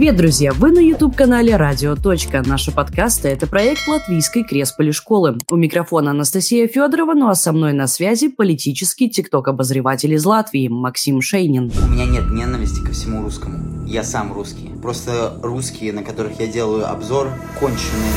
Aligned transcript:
Привет, 0.00 0.16
друзья! 0.16 0.52
Вы 0.54 0.70
на 0.70 0.78
YouTube-канале 0.78 1.56
«Радио. 1.56 1.94
Наши 2.46 2.72
подкасты– 2.72 3.28
это 3.28 3.46
проект 3.46 3.86
Латвийской 3.86 4.44
Кресполи 4.44 4.92
школы. 4.92 5.36
У 5.50 5.56
микрофона 5.56 6.12
Анастасия 6.12 6.66
Федорова, 6.68 7.12
ну 7.12 7.28
а 7.28 7.34
со 7.34 7.52
мной 7.52 7.74
на 7.74 7.86
связи 7.86 8.28
политический 8.28 9.10
тикток-обозреватель 9.10 10.14
из 10.14 10.24
Латвии 10.24 10.68
Максим 10.68 11.20
Шейнин. 11.20 11.70
У 11.86 11.92
меня 11.92 12.06
нет 12.06 12.30
ненависти 12.30 12.82
ко 12.82 12.92
всему 12.92 13.20
русскому. 13.20 13.84
Я 13.86 14.02
сам 14.02 14.32
русский. 14.32 14.70
Просто 14.80 15.34
русские, 15.42 15.92
на 15.92 16.02
которых 16.02 16.40
я 16.40 16.46
делаю 16.46 16.90
обзор, 16.90 17.28
конченые. 17.58 18.12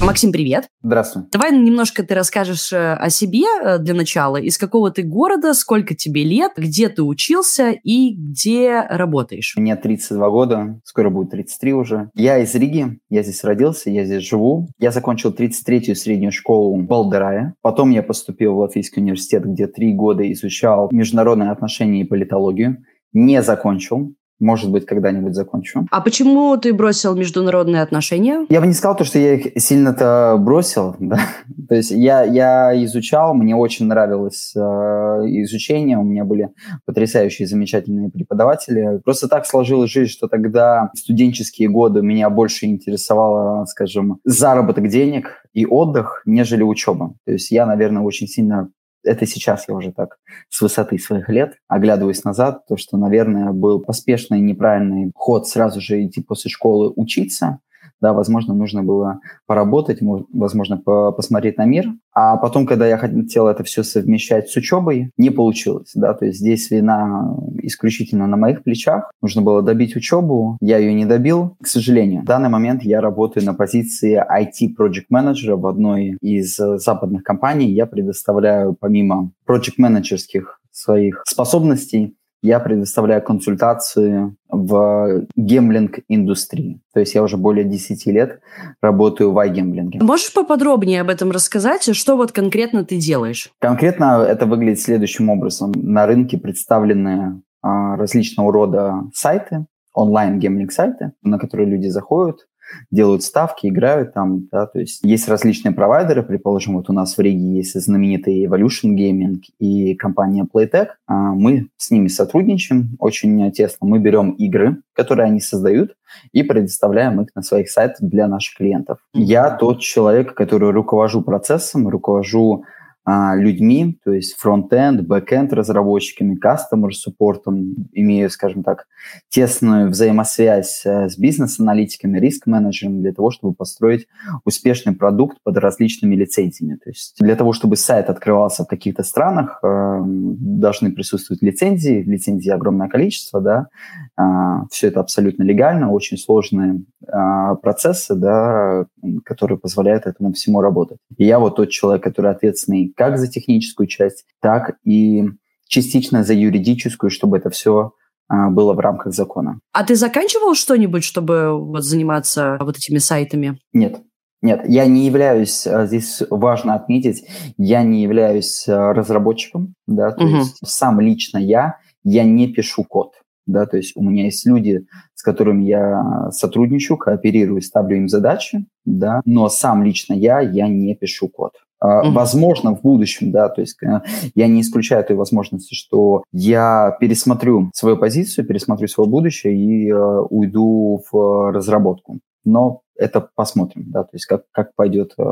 Максим, 0.00 0.32
привет! 0.32 0.68
Здравствуй. 0.82 1.24
Давай 1.32 1.52
немножко 1.52 2.02
ты 2.02 2.14
расскажешь 2.14 2.72
э, 2.72 2.94
о 2.94 3.10
себе 3.10 3.44
э, 3.44 3.78
для 3.78 3.92
начала. 3.92 4.36
Из 4.36 4.56
какого 4.56 4.90
ты 4.90 5.02
города, 5.02 5.52
сколько 5.52 5.94
тебе 5.94 6.22
лет, 6.22 6.52
где 6.56 6.88
ты 6.88 7.02
учился 7.02 7.70
и 7.70 8.14
где 8.14 8.86
работаешь? 8.88 9.54
Мне 9.56 9.74
32 9.74 10.30
года, 10.30 10.80
скоро 10.84 11.10
будет 11.10 11.25
33 11.28 11.72
уже. 11.74 12.10
Я 12.14 12.38
из 12.38 12.54
Риги, 12.54 12.98
я 13.10 13.22
здесь 13.22 13.44
родился, 13.44 13.90
я 13.90 14.04
здесь 14.04 14.22
живу. 14.22 14.68
Я 14.78 14.90
закончил 14.90 15.32
33-ю 15.32 15.94
среднюю 15.94 16.32
школу 16.32 16.76
в 16.76 16.84
Балдерае. 16.84 17.54
Потом 17.62 17.90
я 17.90 18.02
поступил 18.02 18.54
в 18.54 18.58
Латвийский 18.58 19.02
университет, 19.02 19.44
где 19.44 19.66
три 19.66 19.92
года 19.92 20.30
изучал 20.32 20.88
международные 20.92 21.50
отношения 21.50 22.00
и 22.00 22.04
политологию. 22.04 22.84
Не 23.12 23.42
закончил, 23.42 24.12
может 24.38 24.70
быть, 24.70 24.86
когда-нибудь 24.86 25.34
закончу. 25.34 25.86
А 25.90 26.00
почему 26.00 26.56
ты 26.56 26.74
бросил 26.74 27.14
международные 27.14 27.82
отношения? 27.82 28.46
Я 28.48 28.60
бы 28.60 28.66
не 28.66 28.74
сказал 28.74 28.96
то, 28.96 29.04
что 29.04 29.18
я 29.18 29.34
их 29.34 29.62
сильно-то 29.62 30.36
бросил. 30.38 30.96
Да? 31.06 31.20
То 31.68 31.76
есть 31.76 31.92
я, 31.92 32.24
я 32.24 32.84
изучал, 32.84 33.32
мне 33.32 33.54
очень 33.54 33.86
нравилось 33.86 34.52
э, 34.56 34.60
изучение, 34.60 35.96
у 35.98 36.02
меня 36.02 36.24
были 36.24 36.48
потрясающие, 36.84 37.46
замечательные 37.46 38.10
преподаватели. 38.10 39.00
Просто 39.04 39.28
так 39.28 39.46
сложилась 39.46 39.90
жизнь, 39.90 40.10
что 40.10 40.26
тогда 40.26 40.90
в 40.94 40.98
студенческие 40.98 41.68
годы 41.68 42.02
меня 42.02 42.28
больше 42.28 42.66
интересовало, 42.66 43.64
скажем, 43.66 44.18
заработок 44.24 44.88
денег 44.88 45.44
и 45.52 45.64
отдых, 45.64 46.22
нежели 46.26 46.62
учеба. 46.62 47.14
То 47.24 47.32
есть 47.32 47.50
я, 47.52 47.66
наверное, 47.66 48.02
очень 48.02 48.26
сильно 48.26 48.68
это 49.06 49.26
сейчас 49.26 49.68
я 49.68 49.74
уже 49.74 49.92
так 49.92 50.18
с 50.48 50.60
высоты 50.60 50.98
своих 50.98 51.28
лет 51.28 51.54
оглядываюсь 51.68 52.24
назад, 52.24 52.66
то, 52.66 52.76
что, 52.76 52.96
наверное, 52.96 53.52
был 53.52 53.80
поспешный 53.80 54.40
неправильный 54.40 55.12
ход 55.14 55.48
сразу 55.48 55.80
же 55.80 56.04
идти 56.04 56.22
после 56.22 56.50
школы 56.50 56.92
учиться, 56.94 57.60
да, 58.00 58.12
возможно, 58.12 58.54
нужно 58.54 58.82
было 58.82 59.20
поработать, 59.46 59.98
возможно, 60.32 60.76
по 60.76 61.12
посмотреть 61.12 61.58
на 61.58 61.64
мир. 61.64 61.86
А 62.12 62.36
потом, 62.36 62.66
когда 62.66 62.86
я 62.86 62.96
хотел 62.98 63.46
это 63.46 63.62
все 63.64 63.82
совмещать 63.82 64.48
с 64.48 64.56
учебой, 64.56 65.10
не 65.16 65.30
получилось, 65.30 65.92
да, 65.94 66.14
то 66.14 66.24
есть 66.24 66.38
здесь 66.38 66.70
вина 66.70 67.36
исключительно 67.62 68.26
на 68.26 68.36
моих 68.36 68.62
плечах. 68.62 69.10
Нужно 69.20 69.42
было 69.42 69.62
добить 69.62 69.96
учебу, 69.96 70.56
я 70.60 70.78
ее 70.78 70.94
не 70.94 71.04
добил, 71.04 71.56
к 71.62 71.66
сожалению. 71.66 72.22
В 72.22 72.26
данный 72.26 72.48
момент 72.48 72.82
я 72.82 73.00
работаю 73.00 73.44
на 73.44 73.54
позиции 73.54 74.16
IT 74.16 74.74
Project 74.78 75.06
Manager 75.12 75.56
в 75.56 75.66
одной 75.66 76.16
из 76.20 76.56
западных 76.56 77.22
компаний. 77.22 77.70
Я 77.70 77.86
предоставляю 77.86 78.74
помимо 78.78 79.32
project 79.48 79.74
менеджерских 79.78 80.60
своих 80.70 81.22
способностей, 81.26 82.16
я 82.42 82.60
предоставляю 82.60 83.22
консультации 83.22 84.34
в 84.48 85.26
гемблинг-индустрии. 85.36 86.80
То 86.94 87.00
есть 87.00 87.14
я 87.14 87.22
уже 87.22 87.36
более 87.36 87.64
10 87.64 88.06
лет 88.06 88.40
работаю 88.80 89.32
в 89.32 89.38
iGambling. 89.38 90.02
Можешь 90.02 90.32
поподробнее 90.32 91.00
об 91.00 91.10
этом 91.10 91.30
рассказать? 91.30 91.94
Что 91.94 92.16
вот 92.16 92.32
конкретно 92.32 92.84
ты 92.84 92.96
делаешь? 92.96 93.50
Конкретно 93.58 94.24
это 94.26 94.46
выглядит 94.46 94.80
следующим 94.80 95.28
образом. 95.28 95.72
На 95.74 96.06
рынке 96.06 96.38
представлены 96.38 97.42
а, 97.62 97.96
различного 97.96 98.52
рода 98.52 99.04
сайты, 99.12 99.66
онлайн-гемблинг-сайты, 99.94 101.12
на 101.22 101.38
которые 101.38 101.68
люди 101.68 101.88
заходят, 101.88 102.46
делают 102.90 103.22
ставки, 103.22 103.66
играют 103.66 104.14
там, 104.14 104.48
да, 104.50 104.66
то 104.66 104.78
есть 104.78 105.00
есть 105.02 105.28
различные 105.28 105.72
провайдеры, 105.72 106.22
предположим, 106.22 106.76
вот 106.76 106.90
у 106.90 106.92
нас 106.92 107.16
в 107.16 107.20
Риге 107.20 107.56
есть 107.56 107.80
знаменитый 107.80 108.44
Evolution 108.44 108.94
Gaming 108.94 109.40
и 109.58 109.94
компания 109.94 110.46
Playtech, 110.52 110.88
а, 111.06 111.14
мы 111.34 111.68
с 111.76 111.90
ними 111.90 112.08
сотрудничаем 112.08 112.96
очень 112.98 113.50
тесно, 113.52 113.86
мы 113.86 113.98
берем 113.98 114.30
игры, 114.30 114.82
которые 114.92 115.26
они 115.26 115.40
создают, 115.40 115.94
и 116.32 116.42
предоставляем 116.42 117.20
их 117.20 117.28
на 117.34 117.42
своих 117.42 117.70
сайтах 117.70 118.00
для 118.00 118.28
наших 118.28 118.56
клиентов. 118.56 118.98
Я 119.12 119.50
тот 119.50 119.80
человек, 119.80 120.34
который 120.34 120.70
руковожу 120.70 121.22
процессом, 121.22 121.88
руковожу 121.88 122.64
людьми, 123.06 123.98
то 124.04 124.12
есть 124.12 124.34
front-end, 124.36 125.02
back-end 125.02 125.52
разработчиками, 125.52 126.34
customer 126.34 126.94
support 126.94 127.60
ом, 127.60 127.88
имею, 127.92 128.28
скажем 128.30 128.64
так, 128.64 128.86
тесную 129.28 129.90
взаимосвязь 129.90 130.84
э, 130.84 131.08
с 131.08 131.16
бизнес-аналитиками, 131.16 132.18
риск-менеджерами 132.18 133.00
для 133.02 133.12
того, 133.12 133.30
чтобы 133.30 133.54
построить 133.54 134.08
успешный 134.44 134.94
продукт 134.94 135.38
под 135.44 135.56
различными 135.58 136.16
лицензиями. 136.16 136.76
То 136.82 136.90
есть 136.90 137.16
для 137.20 137.36
того, 137.36 137.52
чтобы 137.52 137.76
сайт 137.76 138.10
открывался 138.10 138.64
в 138.64 138.66
каких-то 138.66 139.04
странах, 139.04 139.60
э, 139.62 140.00
должны 140.04 140.90
присутствовать 140.90 141.42
лицензии, 141.42 142.02
лицензий 142.02 142.52
огромное 142.52 142.88
количество, 142.88 143.40
да, 143.40 143.68
а, 144.16 144.66
все 144.70 144.88
это 144.88 145.00
абсолютно 145.00 145.42
легально, 145.42 145.92
очень 145.92 146.16
сложные 146.16 146.82
а, 147.06 147.54
процессы, 147.56 148.14
да, 148.14 148.86
которые 149.24 149.58
позволяют 149.58 150.06
этому 150.06 150.32
всему 150.32 150.60
работать. 150.60 150.98
И 151.16 151.24
я 151.24 151.38
вот 151.38 151.56
тот 151.56 151.70
человек, 151.70 152.02
который 152.02 152.30
ответственный 152.30 152.92
как 152.96 153.18
за 153.18 153.28
техническую 153.28 153.86
часть, 153.86 154.24
так 154.40 154.76
и 154.84 155.24
частично 155.68 156.24
за 156.24 156.34
юридическую, 156.34 157.10
чтобы 157.10 157.38
это 157.38 157.50
все 157.50 157.92
а, 158.28 158.50
было 158.50 158.72
в 158.72 158.80
рамках 158.80 159.12
закона. 159.12 159.60
А 159.72 159.84
ты 159.84 159.94
заканчивал 159.94 160.54
что-нибудь, 160.54 161.04
чтобы 161.04 161.52
вот 161.52 161.84
заниматься 161.84 162.58
вот 162.60 162.76
этими 162.76 162.98
сайтами? 162.98 163.58
Нет. 163.72 164.00
Нет, 164.42 164.62
я 164.68 164.86
не 164.86 165.06
являюсь, 165.06 165.66
а, 165.66 165.86
здесь 165.86 166.22
важно 166.30 166.74
отметить, 166.74 167.24
я 167.56 167.82
не 167.82 168.02
являюсь 168.02 168.68
а, 168.68 168.92
разработчиком, 168.92 169.74
да, 169.86 170.12
то 170.12 170.24
угу. 170.24 170.36
есть 170.36 170.58
сам 170.64 171.00
лично 171.00 171.38
я, 171.38 171.78
я 172.04 172.24
не 172.24 172.46
пишу 172.46 172.84
код, 172.84 173.14
да, 173.46 173.66
то 173.66 173.78
есть 173.78 173.92
у 173.96 174.02
меня 174.02 174.24
есть 174.24 174.46
люди, 174.46 174.86
с 175.14 175.22
которыми 175.22 175.64
я 175.64 176.30
сотрудничаю, 176.30 176.98
кооперирую, 176.98 177.62
ставлю 177.62 177.96
им 177.96 178.08
задачи, 178.08 178.66
да, 178.84 179.22
но 179.24 179.48
сам 179.48 179.82
лично 179.82 180.12
я, 180.12 180.40
я 180.40 180.68
не 180.68 180.94
пишу 180.94 181.28
код. 181.28 181.52
Mm-hmm. 181.82 182.10
Возможно, 182.12 182.74
в 182.74 182.80
будущем, 182.80 183.30
да, 183.30 183.48
то 183.48 183.60
есть 183.60 183.82
э, 183.82 184.00
я 184.34 184.46
не 184.46 184.62
исключаю 184.62 185.04
той 185.04 185.16
возможности, 185.16 185.74
что 185.74 186.24
я 186.32 186.96
пересмотрю 187.00 187.70
свою 187.74 187.98
позицию, 187.98 188.46
пересмотрю 188.46 188.88
свое 188.88 189.10
будущее 189.10 189.54
и 189.54 189.90
э, 189.90 190.20
уйду 190.30 191.02
в 191.10 191.52
разработку. 191.52 192.18
Но 192.44 192.80
это 192.98 193.28
посмотрим, 193.34 193.84
да, 193.90 194.02
то 194.02 194.10
есть 194.12 194.26
как, 194.26 194.42
как 194.52 194.74
пойдет 194.74 195.12
э, 195.18 195.22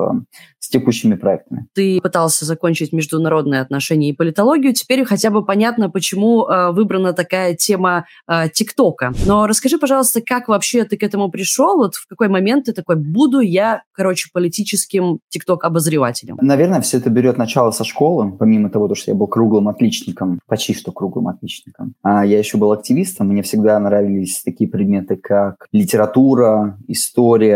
с 0.59 0.69
текущими 0.69 1.15
проектами. 1.15 1.67
Ты 1.75 2.01
пытался 2.01 2.45
закончить 2.45 2.93
международные 2.93 3.61
отношения 3.61 4.11
и 4.11 4.13
политологию, 4.13 4.75
теперь 4.75 5.05
хотя 5.05 5.31
бы 5.31 5.45
понятно, 5.45 5.91
почему 5.91 6.47
э, 6.47 6.73
выбрана 6.73 7.13
такая 7.13 7.55
тема 7.55 8.07
э, 8.29 8.49
ТикТока. 8.53 9.13
Но 9.27 9.47
расскажи, 9.47 9.79
пожалуйста, 9.79 10.21
как 10.21 10.49
вообще 10.49 10.85
ты 10.85 10.97
к 10.97 11.03
этому 11.03 11.31
пришел, 11.31 11.77
вот 11.77 11.95
в 11.95 12.07
какой 12.07 12.29
момент 12.29 12.67
ты 12.67 12.73
такой, 12.73 12.97
буду 12.97 13.41
я, 13.41 13.83
короче, 13.93 14.29
политическим 14.33 15.21
ТикТок-обозревателем? 15.29 16.39
Наверное, 16.41 16.81
все 16.81 16.99
это 16.99 17.11
берет 17.11 17.39
начало 17.39 17.71
со 17.71 17.85
школы, 17.85 18.33
помимо 18.33 18.71
того, 18.71 18.95
что 18.95 19.11
я 19.11 19.17
был 19.17 19.27
круглым 19.27 19.69
отличником, 19.69 20.41
почти 20.47 20.75
что 20.75 20.93
круглым 20.93 21.29
отличником. 21.29 21.95
А 22.03 22.25
я 22.25 22.39
еще 22.39 22.59
был 22.59 22.73
активистом, 22.73 23.29
мне 23.29 23.43
всегда 23.43 23.79
нравились 23.79 24.43
такие 24.43 24.69
предметы, 24.69 25.17
как 25.17 25.67
литература, 25.73 26.79
история, 26.89 27.54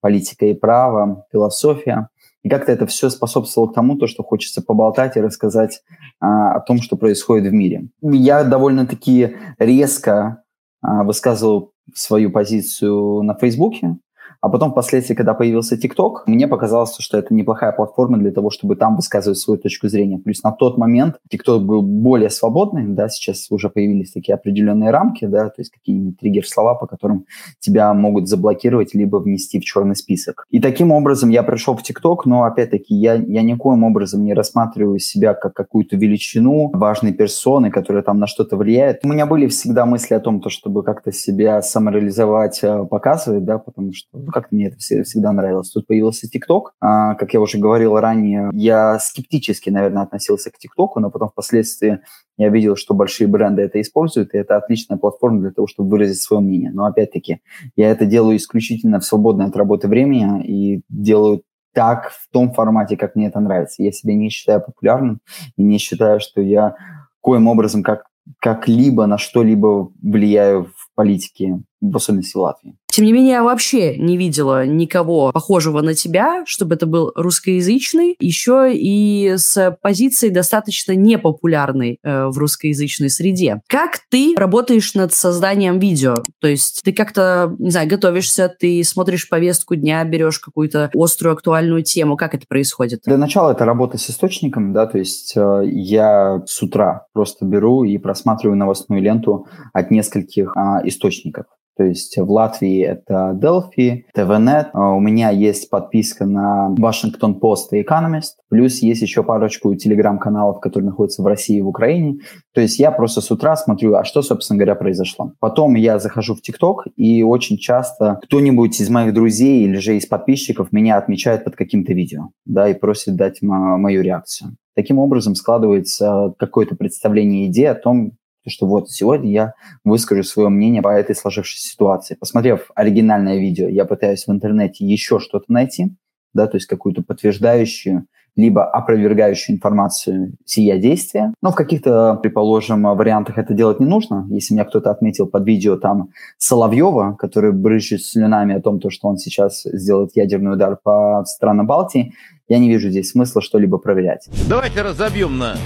политика 0.00 0.46
и 0.46 0.54
право, 0.54 1.26
философия. 1.32 2.08
И 2.42 2.48
как-то 2.48 2.70
это 2.70 2.86
все 2.86 3.10
способствовало 3.10 3.70
к 3.70 3.74
тому, 3.74 3.96
то, 3.96 4.06
что 4.06 4.22
хочется 4.22 4.62
поболтать 4.62 5.16
и 5.16 5.20
рассказать 5.20 5.82
а, 6.20 6.52
о 6.54 6.60
том, 6.60 6.80
что 6.80 6.96
происходит 6.96 7.50
в 7.50 7.52
мире. 7.52 7.88
Я 8.00 8.44
довольно-таки 8.44 9.36
резко 9.58 10.44
а, 10.80 11.02
высказывал 11.02 11.72
свою 11.92 12.30
позицию 12.30 13.22
на 13.22 13.34
Фейсбуке, 13.34 13.96
а 14.40 14.48
потом 14.48 14.72
впоследствии, 14.72 15.14
когда 15.14 15.34
появился 15.34 15.76
ТикТок, 15.76 16.24
мне 16.26 16.48
показалось, 16.48 16.96
что 16.98 17.18
это 17.18 17.34
неплохая 17.34 17.72
платформа 17.72 18.18
для 18.18 18.30
того, 18.30 18.50
чтобы 18.50 18.76
там 18.76 18.96
высказывать 18.96 19.38
свою 19.38 19.58
точку 19.58 19.88
зрения. 19.88 20.18
Плюс 20.18 20.42
на 20.42 20.52
тот 20.52 20.78
момент 20.78 21.16
ТикТок 21.28 21.64
был 21.64 21.82
более 21.82 22.30
свободный, 22.30 22.84
да, 22.86 23.08
сейчас 23.08 23.50
уже 23.50 23.68
появились 23.68 24.12
такие 24.12 24.34
определенные 24.34 24.90
рамки, 24.90 25.24
да, 25.24 25.48
то 25.48 25.60
есть 25.60 25.70
какие-нибудь 25.70 26.18
триггер-слова, 26.18 26.74
по 26.74 26.86
которым 26.86 27.26
тебя 27.60 27.92
могут 27.94 28.28
заблокировать, 28.28 28.94
либо 28.94 29.16
внести 29.16 29.60
в 29.60 29.64
черный 29.64 29.96
список. 29.96 30.46
И 30.50 30.60
таким 30.60 30.92
образом 30.92 31.30
я 31.30 31.42
пришел 31.42 31.76
в 31.76 31.82
ТикТок, 31.82 32.26
но 32.26 32.44
опять-таки 32.44 32.94
я, 32.94 33.14
я 33.14 33.42
никоим 33.42 33.84
образом 33.84 34.24
не 34.24 34.34
рассматриваю 34.34 34.98
себя 34.98 35.34
как 35.34 35.54
какую-то 35.54 35.96
величину 35.96 36.70
важной 36.72 37.12
персоны, 37.12 37.70
которая 37.70 38.02
там 38.02 38.18
на 38.18 38.26
что-то 38.26 38.56
влияет. 38.56 39.00
У 39.04 39.08
меня 39.08 39.26
были 39.26 39.46
всегда 39.46 39.86
мысли 39.86 40.14
о 40.14 40.20
том, 40.20 40.40
то, 40.40 40.50
чтобы 40.50 40.82
как-то 40.82 41.12
себя 41.12 41.62
самореализовать, 41.62 42.60
э, 42.62 42.84
показывать, 42.84 43.44
да, 43.44 43.58
потому 43.58 43.92
что 43.92 44.18
как 44.32 44.52
мне 44.52 44.68
это 44.68 44.78
всегда 44.78 45.32
нравилось. 45.32 45.70
Тут 45.70 45.86
появился 45.86 46.28
ТикТок. 46.28 46.72
А, 46.80 47.14
как 47.14 47.34
я 47.34 47.40
уже 47.40 47.58
говорил 47.58 47.98
ранее, 47.98 48.50
я 48.52 48.98
скептически, 48.98 49.70
наверное, 49.70 50.02
относился 50.02 50.50
к 50.50 50.58
ТикТоку, 50.58 51.00
но 51.00 51.10
потом 51.10 51.28
впоследствии 51.28 52.00
я 52.36 52.48
видел, 52.50 52.76
что 52.76 52.94
большие 52.94 53.28
бренды 53.28 53.62
это 53.62 53.80
используют, 53.80 54.34
и 54.34 54.38
это 54.38 54.56
отличная 54.56 54.98
платформа 54.98 55.40
для 55.40 55.50
того, 55.50 55.66
чтобы 55.66 55.90
выразить 55.90 56.20
свое 56.20 56.42
мнение. 56.42 56.70
Но 56.70 56.84
опять-таки, 56.84 57.40
я 57.76 57.90
это 57.90 58.06
делаю 58.06 58.36
исключительно 58.36 59.00
в 59.00 59.04
свободное 59.04 59.46
от 59.46 59.56
работы 59.56 59.88
времени 59.88 60.44
и 60.44 60.82
делаю 60.88 61.42
так 61.72 62.10
в 62.10 62.30
том 62.32 62.52
формате, 62.52 62.96
как 62.96 63.16
мне 63.16 63.26
это 63.26 63.38
нравится. 63.38 63.82
Я 63.82 63.92
себя 63.92 64.14
не 64.14 64.30
считаю 64.30 64.62
популярным 64.62 65.20
и 65.56 65.62
не 65.62 65.78
считаю, 65.78 66.20
что 66.20 66.40
я 66.40 66.74
коим 67.20 67.48
образом 67.48 67.82
как 67.82 68.04
как-либо 68.40 69.06
на 69.06 69.18
что-либо 69.18 69.90
влияю 70.02 70.64
в 70.64 70.94
политике, 70.94 71.60
в 71.80 72.36
Латвии. 72.36 72.76
Тем 72.96 73.04
не 73.04 73.12
менее, 73.12 73.32
я 73.32 73.42
вообще 73.42 73.98
не 73.98 74.16
видела 74.16 74.64
никого 74.64 75.30
похожего 75.30 75.82
на 75.82 75.92
тебя, 75.92 76.44
чтобы 76.46 76.76
это 76.76 76.86
был 76.86 77.12
русскоязычный, 77.14 78.16
еще 78.18 78.72
и 78.72 79.34
с 79.36 79.76
позицией 79.82 80.32
достаточно 80.32 80.92
непопулярной 80.92 81.98
э, 82.02 82.26
в 82.28 82.38
русскоязычной 82.38 83.10
среде. 83.10 83.60
Как 83.68 83.98
ты 84.08 84.34
работаешь 84.34 84.94
над 84.94 85.12
созданием 85.12 85.78
видео? 85.78 86.14
То 86.40 86.48
есть 86.48 86.80
ты 86.84 86.94
как-то, 86.94 87.54
не 87.58 87.68
знаю, 87.68 87.86
готовишься, 87.86 88.48
ты 88.58 88.82
смотришь 88.82 89.28
повестку 89.28 89.74
дня, 89.74 90.02
берешь 90.04 90.38
какую-то 90.38 90.90
острую 90.94 91.34
актуальную 91.34 91.82
тему. 91.82 92.16
Как 92.16 92.34
это 92.34 92.46
происходит? 92.48 93.00
Для 93.04 93.18
начала 93.18 93.52
это 93.52 93.66
работа 93.66 93.98
с 93.98 94.08
источником, 94.08 94.72
да, 94.72 94.86
то 94.86 94.96
есть 94.96 95.34
э, 95.36 95.64
я 95.66 96.42
с 96.46 96.62
утра 96.62 97.06
просто 97.12 97.44
беру 97.44 97.84
и 97.84 97.98
просматриваю 97.98 98.56
новостную 98.56 99.02
ленту 99.02 99.48
от 99.74 99.90
нескольких 99.90 100.56
э, 100.56 100.88
источников. 100.88 101.44
То 101.76 101.84
есть 101.84 102.16
в 102.16 102.30
Латвии 102.30 102.82
это 102.82 103.38
Delphi, 103.40 104.04
TVNet. 104.16 104.68
А 104.72 104.94
у 104.94 105.00
меня 105.00 105.30
есть 105.30 105.68
подписка 105.68 106.24
на 106.24 106.74
Washington 106.78 107.38
Post 107.38 107.68
и 107.72 107.82
Economist. 107.82 108.36
Плюс 108.48 108.78
есть 108.78 109.02
еще 109.02 109.22
парочку 109.22 109.74
телеграм-каналов, 109.74 110.60
которые 110.60 110.88
находятся 110.88 111.22
в 111.22 111.26
России 111.26 111.58
и 111.58 111.62
в 111.62 111.68
Украине. 111.68 112.20
То 112.54 112.60
есть 112.60 112.78
я 112.78 112.90
просто 112.90 113.20
с 113.20 113.30
утра 113.30 113.56
смотрю, 113.56 113.94
а 113.94 114.04
что, 114.04 114.22
собственно 114.22 114.58
говоря, 114.58 114.74
произошло. 114.74 115.32
Потом 115.40 115.74
я 115.74 115.98
захожу 115.98 116.34
в 116.34 116.40
ТикТок, 116.40 116.86
и 116.96 117.22
очень 117.22 117.58
часто 117.58 118.20
кто-нибудь 118.22 118.80
из 118.80 118.88
моих 118.88 119.12
друзей 119.12 119.64
или 119.64 119.76
же 119.76 119.96
из 119.96 120.06
подписчиков 120.06 120.72
меня 120.72 120.96
отмечает 120.96 121.44
под 121.44 121.56
каким-то 121.56 121.92
видео, 121.92 122.30
да, 122.46 122.68
и 122.68 122.74
просит 122.74 123.16
дать 123.16 123.42
мою 123.42 124.02
реакцию. 124.02 124.56
Таким 124.74 124.98
образом 124.98 125.34
складывается 125.34 126.34
какое-то 126.38 126.76
представление 126.76 127.46
идеи 127.46 127.64
о 127.64 127.74
том, 127.74 128.12
что 128.50 128.66
вот 128.66 128.90
сегодня 128.90 129.30
я 129.30 129.54
выскажу 129.84 130.22
свое 130.22 130.48
мнение 130.48 130.82
по 130.82 130.88
этой 130.88 131.14
сложившейся 131.14 131.68
ситуации. 131.68 132.14
Посмотрев 132.14 132.70
оригинальное 132.74 133.38
видео, 133.38 133.68
я 133.68 133.84
пытаюсь 133.84 134.26
в 134.26 134.30
интернете 134.30 134.84
еще 134.84 135.18
что-то 135.18 135.46
найти, 135.48 135.94
да, 136.34 136.46
то 136.46 136.56
есть 136.56 136.66
какую-то 136.66 137.02
подтверждающую 137.02 138.06
либо 138.36 138.64
опровергающую 138.64 139.56
информацию 139.56 140.34
сия 140.44 140.78
действия. 140.78 141.32
Но 141.42 141.50
в 141.50 141.54
каких-то, 141.54 142.18
предположим, 142.22 142.82
вариантах 142.82 143.38
это 143.38 143.54
делать 143.54 143.80
не 143.80 143.86
нужно. 143.86 144.26
Если 144.30 144.54
меня 144.54 144.64
кто-то 144.64 144.90
отметил 144.90 145.26
под 145.26 145.46
видео 145.46 145.76
там 145.76 146.10
Соловьева, 146.38 147.16
который 147.18 147.52
брызжет 147.52 148.02
слюнами 148.02 148.54
о 148.54 148.60
том, 148.60 148.78
то, 148.78 148.90
что 148.90 149.08
он 149.08 149.16
сейчас 149.16 149.62
сделает 149.64 150.10
ядерный 150.14 150.52
удар 150.52 150.78
по 150.82 151.24
странам 151.24 151.66
Балтии, 151.66 152.12
я 152.48 152.58
не 152.58 152.68
вижу 152.68 152.90
здесь 152.90 153.10
смысла 153.10 153.40
что-либо 153.40 153.78
проверять. 153.78 154.28
Давайте 154.48 154.82
разобьем 154.82 155.38
на 155.38 155.56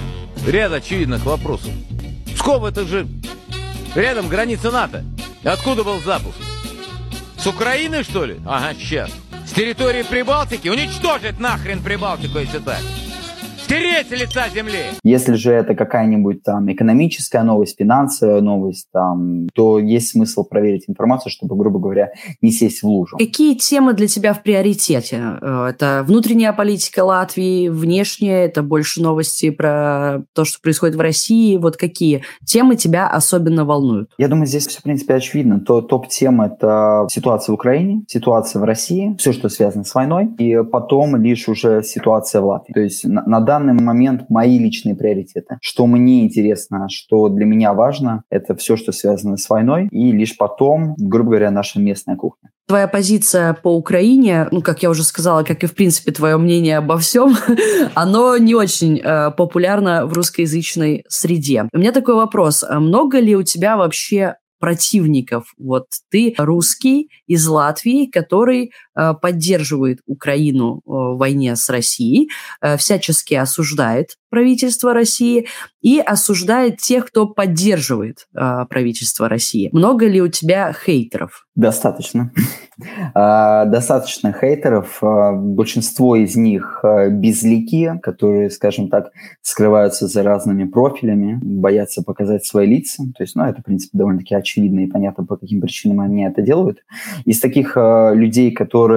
ряд 0.47 0.71
очевидных 0.71 1.25
вопросов. 1.25 1.71
Псков 2.35 2.63
это 2.63 2.85
же 2.85 3.07
рядом 3.95 4.29
граница 4.29 4.71
НАТО. 4.71 5.03
Откуда 5.43 5.83
был 5.83 5.99
запуск? 6.01 6.37
С 7.37 7.47
Украины, 7.47 8.03
что 8.03 8.25
ли? 8.25 8.39
Ага, 8.45 8.75
сейчас. 8.75 9.09
С 9.45 9.53
территории 9.53 10.03
Прибалтики? 10.03 10.67
Уничтожить 10.67 11.39
нахрен 11.39 11.81
Прибалтику, 11.81 12.37
если 12.39 12.59
так. 12.59 12.81
Стереть 13.71 14.09
с 14.09 14.11
лица 14.11 14.49
земли! 14.53 14.79
Если 15.01 15.35
же 15.35 15.53
это 15.53 15.75
какая-нибудь 15.75 16.43
там 16.43 16.69
экономическая 16.69 17.41
новость, 17.41 17.77
финансовая 17.77 18.41
новость, 18.41 18.89
там, 18.91 19.47
то 19.53 19.79
есть 19.79 20.09
смысл 20.09 20.43
проверить 20.43 20.89
информацию, 20.89 21.31
чтобы, 21.31 21.55
грубо 21.55 21.79
говоря, 21.79 22.11
не 22.41 22.51
сесть 22.51 22.83
в 22.83 22.87
лужу. 22.87 23.17
Какие 23.17 23.55
темы 23.55 23.93
для 23.93 24.07
тебя 24.07 24.33
в 24.33 24.43
приоритете? 24.43 25.37
Э, 25.41 25.67
это 25.69 26.03
внутренняя 26.05 26.51
политика 26.51 27.05
Латвии, 27.05 27.69
внешняя, 27.69 28.43
это 28.43 28.61
больше 28.61 29.01
новости 29.01 29.49
про 29.51 30.23
то, 30.33 30.43
что 30.43 30.59
происходит 30.61 30.97
в 30.97 30.99
России. 30.99 31.55
Вот 31.55 31.77
какие 31.77 32.23
темы 32.45 32.75
тебя 32.75 33.07
особенно 33.07 33.63
волнуют? 33.63 34.09
Я 34.17 34.27
думаю, 34.27 34.47
здесь 34.47 34.67
все, 34.67 34.81
в 34.81 34.83
принципе, 34.83 35.13
очевидно. 35.13 35.61
То 35.61 35.79
топ-тема– 35.79 36.45
это 36.47 37.07
ситуация 37.09 37.53
в 37.53 37.55
Украине, 37.55 38.03
ситуация 38.09 38.59
в 38.59 38.65
России, 38.65 39.15
все, 39.17 39.31
что 39.31 39.47
связано 39.47 39.85
с 39.85 39.95
войной, 39.95 40.29
и 40.39 40.61
потом 40.61 41.15
лишь 41.15 41.47
уже 41.47 41.83
ситуация 41.83 42.41
в 42.41 42.47
Латвии. 42.47 42.73
То 42.73 42.81
есть 42.81 43.05
на, 43.05 43.23
на 43.25 43.39
данный 43.39 43.60
момент 43.63 44.29
мои 44.29 44.57
личные 44.57 44.95
приоритеты. 44.95 45.57
Что 45.61 45.87
мне 45.87 46.23
интересно, 46.23 46.87
что 46.89 47.29
для 47.29 47.45
меня 47.45 47.73
важно, 47.73 48.23
это 48.29 48.55
все, 48.55 48.75
что 48.75 48.91
связано 48.91 49.37
с 49.37 49.49
войной, 49.49 49.87
и 49.91 50.11
лишь 50.11 50.37
потом, 50.37 50.95
грубо 50.97 51.31
говоря, 51.31 51.51
наша 51.51 51.79
местная 51.79 52.15
кухня. 52.15 52.49
Твоя 52.67 52.87
позиция 52.87 53.53
по 53.53 53.75
Украине, 53.75 54.47
ну, 54.51 54.61
как 54.61 54.81
я 54.83 54.89
уже 54.89 55.03
сказала, 55.03 55.43
как 55.43 55.63
и, 55.63 55.67
в 55.67 55.75
принципе, 55.75 56.11
твое 56.11 56.37
мнение 56.37 56.77
обо 56.77 56.97
всем, 56.97 57.35
оно 57.95 58.37
не 58.37 58.55
очень 58.55 58.99
э, 58.99 59.31
популярно 59.31 60.05
в 60.05 60.13
русскоязычной 60.13 61.03
среде. 61.09 61.67
У 61.73 61.77
меня 61.77 61.91
такой 61.91 62.15
вопрос. 62.15 62.63
А 62.63 62.79
много 62.79 63.19
ли 63.19 63.35
у 63.35 63.43
тебя 63.43 63.75
вообще 63.75 64.35
противников. 64.61 65.53
Вот 65.57 65.87
ты 66.09 66.33
русский 66.37 67.09
из 67.27 67.45
Латвии, 67.47 68.05
который 68.05 68.71
поддерживает 69.21 69.99
Украину 70.05 70.77
э, 70.77 70.81
в 70.85 71.17
войне 71.17 71.55
с 71.55 71.69
Россией, 71.69 72.29
э, 72.61 72.77
всячески 72.77 73.33
осуждает 73.33 74.17
правительство 74.29 74.93
России 74.93 75.47
и 75.81 75.99
осуждает 75.99 76.77
тех, 76.77 77.07
кто 77.07 77.27
поддерживает 77.27 78.27
э, 78.33 78.65
правительство 78.69 79.27
России. 79.27 79.69
Много 79.73 80.07
ли 80.07 80.21
у 80.21 80.27
тебя 80.27 80.73
хейтеров? 80.73 81.47
Достаточно. 81.55 82.31
А, 83.13 83.65
достаточно 83.65 84.33
хейтеров. 84.33 85.03
А, 85.03 85.33
большинство 85.33 86.15
из 86.15 86.35
них 86.35 86.83
безликие, 87.11 87.99
которые, 88.01 88.49
скажем 88.49 88.89
так, 88.89 89.11
скрываются 89.43 90.07
за 90.07 90.23
разными 90.23 90.63
профилями, 90.63 91.39
боятся 91.43 92.01
показать 92.01 92.43
свои 92.43 92.65
лица. 92.65 93.03
То 93.15 93.21
есть, 93.21 93.35
ну, 93.35 93.43
это, 93.43 93.61
в 93.61 93.65
принципе, 93.65 93.99
довольно-таки 93.99 94.33
очевидно 94.33 94.79
и 94.79 94.87
понятно, 94.87 95.25
по 95.25 95.35
каким 95.35 95.61
причинам 95.61 95.99
они 95.99 96.23
это 96.23 96.41
делают. 96.41 96.79
Из 97.25 97.39
таких 97.39 97.75
людей, 97.75 98.51
которые 98.51 98.90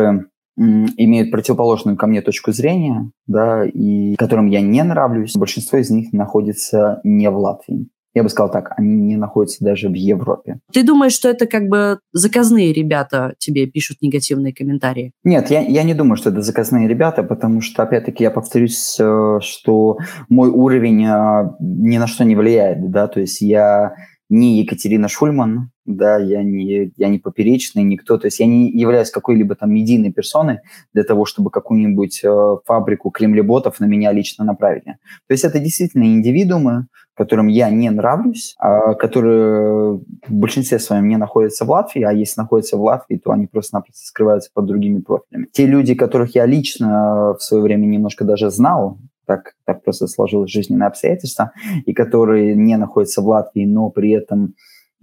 имеют 0.56 1.30
противоположную 1.30 1.96
ко 1.96 2.06
мне 2.06 2.22
точку 2.22 2.52
зрения, 2.52 3.10
да, 3.26 3.64
и 3.64 4.14
которым 4.16 4.46
я 4.46 4.60
не 4.60 4.82
нравлюсь, 4.84 5.34
большинство 5.36 5.78
из 5.78 5.90
них 5.90 6.12
находится 6.12 7.00
не 7.02 7.28
в 7.28 7.36
Латвии. 7.36 7.88
Я 8.14 8.22
бы 8.22 8.28
сказал 8.28 8.48
так, 8.48 8.72
они 8.76 8.94
не 8.94 9.16
находятся 9.16 9.64
даже 9.64 9.88
в 9.88 9.94
Европе. 9.94 10.60
Ты 10.72 10.84
думаешь, 10.84 11.12
что 11.12 11.28
это 11.28 11.46
как 11.46 11.64
бы 11.64 11.98
заказные 12.12 12.72
ребята 12.72 13.34
тебе 13.38 13.66
пишут 13.66 13.96
негативные 14.02 14.54
комментарии? 14.54 15.10
Нет, 15.24 15.50
я, 15.50 15.60
я 15.62 15.82
не 15.82 15.94
думаю, 15.94 16.16
что 16.16 16.30
это 16.30 16.40
заказные 16.40 16.86
ребята, 16.86 17.24
потому 17.24 17.60
что, 17.60 17.82
опять-таки, 17.82 18.22
я 18.22 18.30
повторюсь, 18.30 18.96
э, 19.00 19.38
что 19.40 19.98
мой 20.28 20.48
уровень 20.48 21.04
э, 21.04 21.56
ни 21.58 21.98
на 21.98 22.06
что 22.06 22.24
не 22.24 22.36
влияет, 22.36 22.88
да, 22.88 23.08
то 23.08 23.18
есть 23.18 23.40
я 23.40 23.94
не 24.34 24.58
Екатерина 24.58 25.08
Шульман, 25.08 25.70
да, 25.86 26.18
я 26.18 26.42
не, 26.42 26.92
я 26.96 27.08
не 27.08 27.18
поперечный, 27.18 27.82
никто, 27.82 28.18
то 28.18 28.26
есть 28.26 28.40
я 28.40 28.46
не 28.46 28.70
являюсь 28.70 29.10
какой-либо 29.10 29.54
там 29.54 29.72
медийной 29.72 30.12
персоной 30.12 30.58
для 30.92 31.04
того, 31.04 31.24
чтобы 31.24 31.50
какую-нибудь 31.50 32.22
э, 32.24 32.56
фабрику 32.64 33.10
кремлеботов 33.10 33.80
на 33.80 33.84
меня 33.84 34.12
лично 34.12 34.44
направили. 34.44 34.96
То 35.28 35.32
есть 35.32 35.44
это 35.44 35.60
действительно 35.60 36.04
индивидуумы, 36.04 36.86
которым 37.14 37.46
я 37.46 37.70
не 37.70 37.90
нравлюсь, 37.90 38.56
а, 38.58 38.94
которые 38.94 40.00
в 40.26 40.32
большинстве 40.32 40.80
своем 40.80 41.08
не 41.08 41.16
находятся 41.16 41.64
в 41.64 41.70
Латвии, 41.70 42.02
а 42.02 42.12
если 42.12 42.40
находятся 42.40 42.76
в 42.76 42.82
Латвии, 42.82 43.16
то 43.16 43.30
они 43.30 43.46
просто-напросто 43.46 44.04
скрываются 44.04 44.50
под 44.52 44.66
другими 44.66 45.00
профилями. 45.00 45.46
Те 45.52 45.66
люди, 45.66 45.94
которых 45.94 46.34
я 46.34 46.44
лично 46.44 47.36
в 47.38 47.40
свое 47.40 47.62
время 47.62 47.86
немножко 47.86 48.24
даже 48.24 48.50
знал, 48.50 48.98
так, 49.26 49.54
так 49.64 49.82
просто 49.82 50.06
сложилось 50.06 50.50
жизненные 50.50 50.86
обстоятельства, 50.86 51.52
и 51.86 51.92
которые 51.92 52.54
не 52.54 52.76
находятся 52.76 53.22
в 53.22 53.28
Латвии, 53.28 53.64
но 53.64 53.90
при 53.90 54.10
этом 54.12 54.54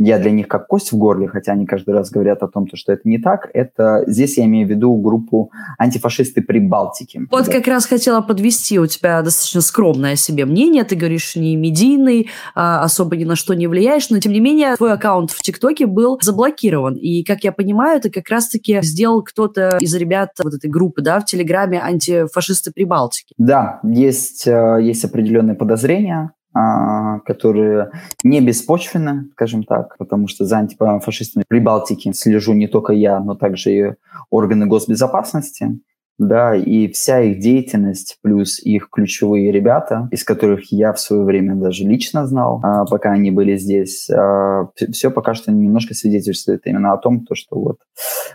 я 0.04 0.18
для 0.18 0.32
них 0.32 0.48
как 0.48 0.68
кость 0.68 0.92
в 0.92 0.98
горле, 0.98 1.28
хотя 1.28 1.52
они 1.52 1.66
каждый 1.66 1.94
раз 1.94 2.10
говорят 2.10 2.42
о 2.42 2.48
том, 2.48 2.68
что 2.74 2.92
это 2.92 3.02
не 3.06 3.20
так. 3.20 3.50
Это 3.54 4.04
здесь 4.08 4.38
я 4.38 4.46
имею 4.46 4.68
в 4.68 4.70
виду 4.70 4.96
группу 4.96 5.52
антифашисты 5.78 6.42
Прибалтики. 6.42 7.22
Вот 7.30 7.46
да. 7.46 7.52
как 7.52 7.68
раз 7.68 7.86
хотела 7.86 8.22
подвести 8.22 8.80
у 8.80 8.88
тебя 8.88 9.22
достаточно 9.22 9.62
скромное 9.62 10.16
себе 10.16 10.46
мнение. 10.46 10.84
Ты 10.86 10.96
говоришь, 10.96 11.36
не 11.36 11.56
медийный, 11.56 12.30
а 12.56 12.84
особо 12.84 13.16
ни 13.16 13.26
на 13.26 13.36
что 13.36 13.54
не 13.54 13.68
влияешь, 13.68 14.10
но 14.10 14.20
тем 14.20 14.32
не 14.32 14.40
менее 14.40 14.76
твой 14.76 14.94
аккаунт 14.94 15.32
в 15.32 15.42
ТикТоке 15.42 15.86
был 15.86 16.18
заблокирован. 16.22 16.96
И, 16.96 17.24
как 17.24 17.44
я 17.44 17.52
понимаю, 17.52 18.00
это 18.00 18.10
как 18.10 18.28
раз-таки 18.30 18.80
сделал 18.82 19.22
кто-то 19.22 19.78
из 19.80 19.94
ребят 19.96 20.30
вот 20.44 20.56
этой 20.56 20.70
группы, 20.70 21.02
да, 21.02 21.20
в 21.20 21.26
Телеграме 21.26 21.80
антифашисты 21.80 22.72
Прибалтики. 22.72 23.36
Да, 23.38 23.80
есть, 23.84 24.48
э, 24.48 24.80
есть 24.82 25.06
определенные 25.06 25.56
подозрения 25.56 26.32
которые 26.54 27.92
не 28.24 28.42
беспочвенны, 28.42 29.30
скажем 29.34 29.64
так, 29.64 29.98
потому 29.98 30.28
что 30.28 30.46
за 30.46 30.58
антифашистами 30.58 31.46
Прибалтики 31.48 32.12
слежу 32.12 32.54
не 32.54 32.68
только 32.68 32.94
я, 32.94 33.20
но 33.20 33.36
также 33.36 33.72
и 33.72 33.94
органы 34.30 34.66
госбезопасности 34.66 35.80
да, 36.22 36.56
и 36.56 36.88
вся 36.92 37.22
их 37.22 37.40
деятельность, 37.40 38.18
плюс 38.22 38.60
их 38.60 38.90
ключевые 38.92 39.52
ребята, 39.52 40.08
из 40.12 40.24
которых 40.24 40.72
я 40.72 40.94
в 40.94 41.00
свое 41.00 41.24
время 41.24 41.56
даже 41.56 41.84
лично 41.84 42.28
знал, 42.28 42.60
а, 42.64 42.86
пока 42.86 43.12
они 43.12 43.32
были 43.32 43.58
здесь, 43.58 44.10
а, 44.10 44.68
все 44.92 45.10
пока 45.10 45.34
что 45.34 45.52
немножко 45.52 45.94
свидетельствует 45.94 46.62
именно 46.66 46.94
о 46.94 46.98
том, 46.98 47.26
то, 47.26 47.34
что 47.34 47.58
вот 47.58 47.78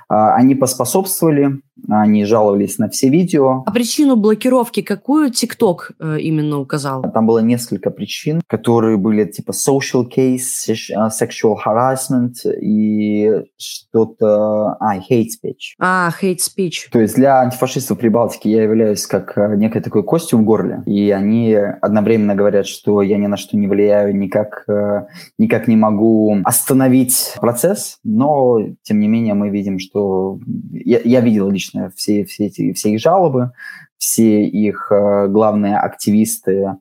а, 0.09 0.35
они 0.35 0.55
поспособствовали, 0.55 1.61
они 1.89 2.25
жаловались 2.25 2.79
на 2.79 2.89
все 2.89 3.09
видео. 3.09 3.63
А 3.67 3.71
причину 3.71 4.17
блокировки 4.17 4.83
какую 4.83 5.31
TikTok 5.31 5.77
э, 6.01 6.21
именно 6.21 6.59
указал? 6.59 7.03
Там 7.13 7.27
было 7.27 7.41
несколько 7.41 7.91
причин, 7.91 8.41
которые 8.47 8.97
были 8.97 9.25
типа 9.25 9.53
social 9.53 10.05
case, 10.09 10.75
sexual 11.11 11.57
harassment 11.65 12.35
и 12.61 13.45
что-то... 13.59 14.77
А, 14.81 14.97
hate 14.99 15.27
speech. 15.27 15.77
А, 15.79 16.11
hate 16.21 16.39
speech. 16.39 16.91
То 16.91 17.01
есть 17.01 17.15
для 17.15 17.41
антифашистов 17.41 17.76
фашистов 17.77 17.99
Прибалтики 17.99 18.49
я 18.49 18.63
являюсь 18.63 19.07
как 19.07 19.37
э, 19.37 19.55
некой 19.57 19.83
такой 19.83 20.03
костью 20.03 20.39
в 20.39 20.45
горле, 20.45 20.83
и 20.87 21.11
они 21.11 21.53
одновременно 21.55 22.35
говорят, 22.35 22.67
что 22.67 23.03
я 23.03 23.19
ни 23.19 23.27
на 23.27 23.37
что 23.37 23.59
не 23.59 23.69
влияю, 23.69 24.17
никак, 24.17 24.65
э, 24.67 25.07
никак 25.37 25.69
не 25.69 25.77
могу 25.77 26.39
остановить 26.45 27.35
процесс, 27.39 27.99
но, 28.03 28.61
тем 28.83 28.99
не 28.99 29.09
менее, 29.09 29.35
мы 29.35 29.51
видим, 29.51 29.79
что... 29.79 30.41
Я, 30.73 31.01
я 31.05 31.21
видел 31.21 31.51
лично 31.51 31.93
все, 31.95 32.25
все, 32.25 32.47
эти, 32.47 32.73
все 32.73 32.93
их 32.93 33.01
жалобы, 33.01 33.53
все 33.99 34.47
их 34.47 34.91
э, 34.91 35.29
главные 35.29 35.77
активисты 35.77 36.77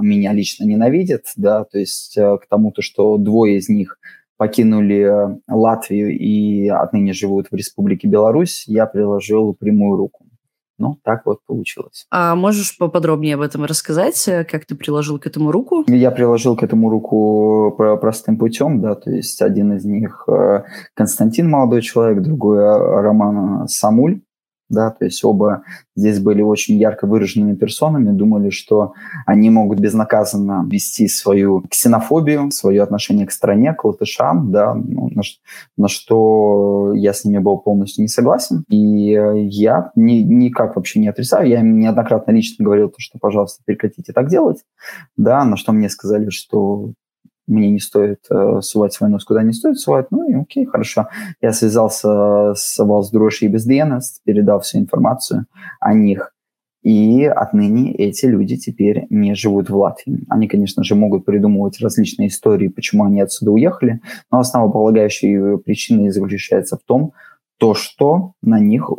меня 0.00 0.32
лично 0.32 0.64
ненавидят, 0.64 1.24
да, 1.34 1.64
то 1.64 1.76
есть 1.76 2.14
к 2.14 2.42
тому, 2.48 2.70
то, 2.70 2.82
что 2.82 3.16
двое 3.18 3.56
из 3.56 3.68
них 3.68 3.98
покинули 4.40 5.00
э, 5.00 5.38
Латвию 5.48 6.18
и 6.18 6.66
отныне 6.68 7.12
живут 7.12 7.48
в 7.50 7.54
Республике 7.54 8.08
Беларусь, 8.08 8.64
я 8.66 8.86
приложил 8.86 9.52
прямую 9.52 9.98
руку. 9.98 10.24
Ну, 10.78 10.96
так 11.04 11.26
вот 11.26 11.40
получилось. 11.46 12.06
А 12.10 12.34
можешь 12.34 12.78
поподробнее 12.78 13.34
об 13.34 13.42
этом 13.42 13.66
рассказать, 13.66 14.26
э, 14.28 14.44
как 14.44 14.64
ты 14.64 14.74
приложил 14.74 15.18
к 15.18 15.26
этому 15.26 15.52
руку? 15.52 15.84
Я 15.88 16.10
приложил 16.10 16.56
к 16.56 16.62
этому 16.62 16.88
руку 16.88 17.74
простым 18.00 18.38
путем, 18.38 18.80
да, 18.80 18.94
то 18.94 19.10
есть 19.10 19.42
один 19.42 19.74
из 19.74 19.84
них 19.84 20.24
э, 20.26 20.62
Константин, 20.94 21.50
молодой 21.50 21.82
человек, 21.82 22.22
другой 22.22 22.60
Роман 22.62 23.68
Самуль 23.68 24.22
да, 24.70 24.90
то 24.90 25.04
есть 25.04 25.22
оба 25.24 25.64
здесь 25.96 26.20
были 26.20 26.40
очень 26.40 26.78
ярко 26.78 27.06
выраженными 27.06 27.54
персонами, 27.56 28.16
думали, 28.16 28.50
что 28.50 28.94
они 29.26 29.50
могут 29.50 29.80
безнаказанно 29.80 30.66
вести 30.70 31.08
свою 31.08 31.62
ксенофобию, 31.68 32.50
свое 32.52 32.82
отношение 32.82 33.26
к 33.26 33.32
стране, 33.32 33.74
к 33.74 33.84
латышам, 33.84 34.50
да, 34.52 34.74
ну, 34.74 35.10
на, 35.10 35.22
на 35.76 35.88
что 35.88 36.92
я 36.94 37.12
с 37.12 37.24
ними 37.24 37.38
был 37.38 37.58
полностью 37.58 38.02
не 38.02 38.08
согласен. 38.08 38.64
И 38.68 39.10
я 39.10 39.90
ни, 39.96 40.22
никак 40.22 40.76
вообще 40.76 41.00
не 41.00 41.08
отрицаю, 41.08 41.48
я 41.48 41.60
им 41.60 41.78
неоднократно 41.78 42.30
лично 42.30 42.64
говорил, 42.64 42.94
что, 42.96 43.18
пожалуйста, 43.18 43.62
прекратите 43.66 44.12
так 44.12 44.28
делать, 44.28 44.64
да, 45.16 45.44
на 45.44 45.56
что 45.56 45.72
мне 45.72 45.88
сказали, 45.88 46.30
что 46.30 46.92
мне 47.50 47.70
не 47.70 47.80
стоит 47.80 48.20
э, 48.30 48.60
сувать 48.62 48.92
свой 48.92 49.10
нос 49.10 49.24
куда 49.24 49.42
не 49.42 49.52
стоит 49.52 49.78
сувать. 49.78 50.06
Ну 50.10 50.28
и 50.28 50.34
окей, 50.34 50.64
хорошо. 50.66 51.08
Я 51.40 51.52
связался 51.52 52.54
с 52.54 52.78
Валсдроши 52.78 53.46
и 53.46 53.48
Безденест, 53.48 54.22
передал 54.24 54.60
всю 54.60 54.78
информацию 54.78 55.46
о 55.80 55.92
них. 55.94 56.32
И 56.82 57.24
отныне 57.24 57.92
эти 57.94 58.24
люди 58.24 58.56
теперь 58.56 59.06
не 59.10 59.34
живут 59.34 59.68
в 59.68 59.76
Латвии. 59.76 60.24
Они, 60.30 60.48
конечно 60.48 60.82
же, 60.82 60.94
могут 60.94 61.26
придумывать 61.26 61.78
различные 61.80 62.28
истории, 62.28 62.68
почему 62.68 63.04
они 63.04 63.20
отсюда 63.20 63.50
уехали, 63.50 64.00
но 64.30 64.38
основополагающей 64.38 65.58
причиной 65.58 66.10
заключается 66.10 66.78
в 66.78 66.82
том, 66.82 67.12
то, 67.58 67.74
что 67.74 68.32
на 68.40 68.58
них 68.58 68.90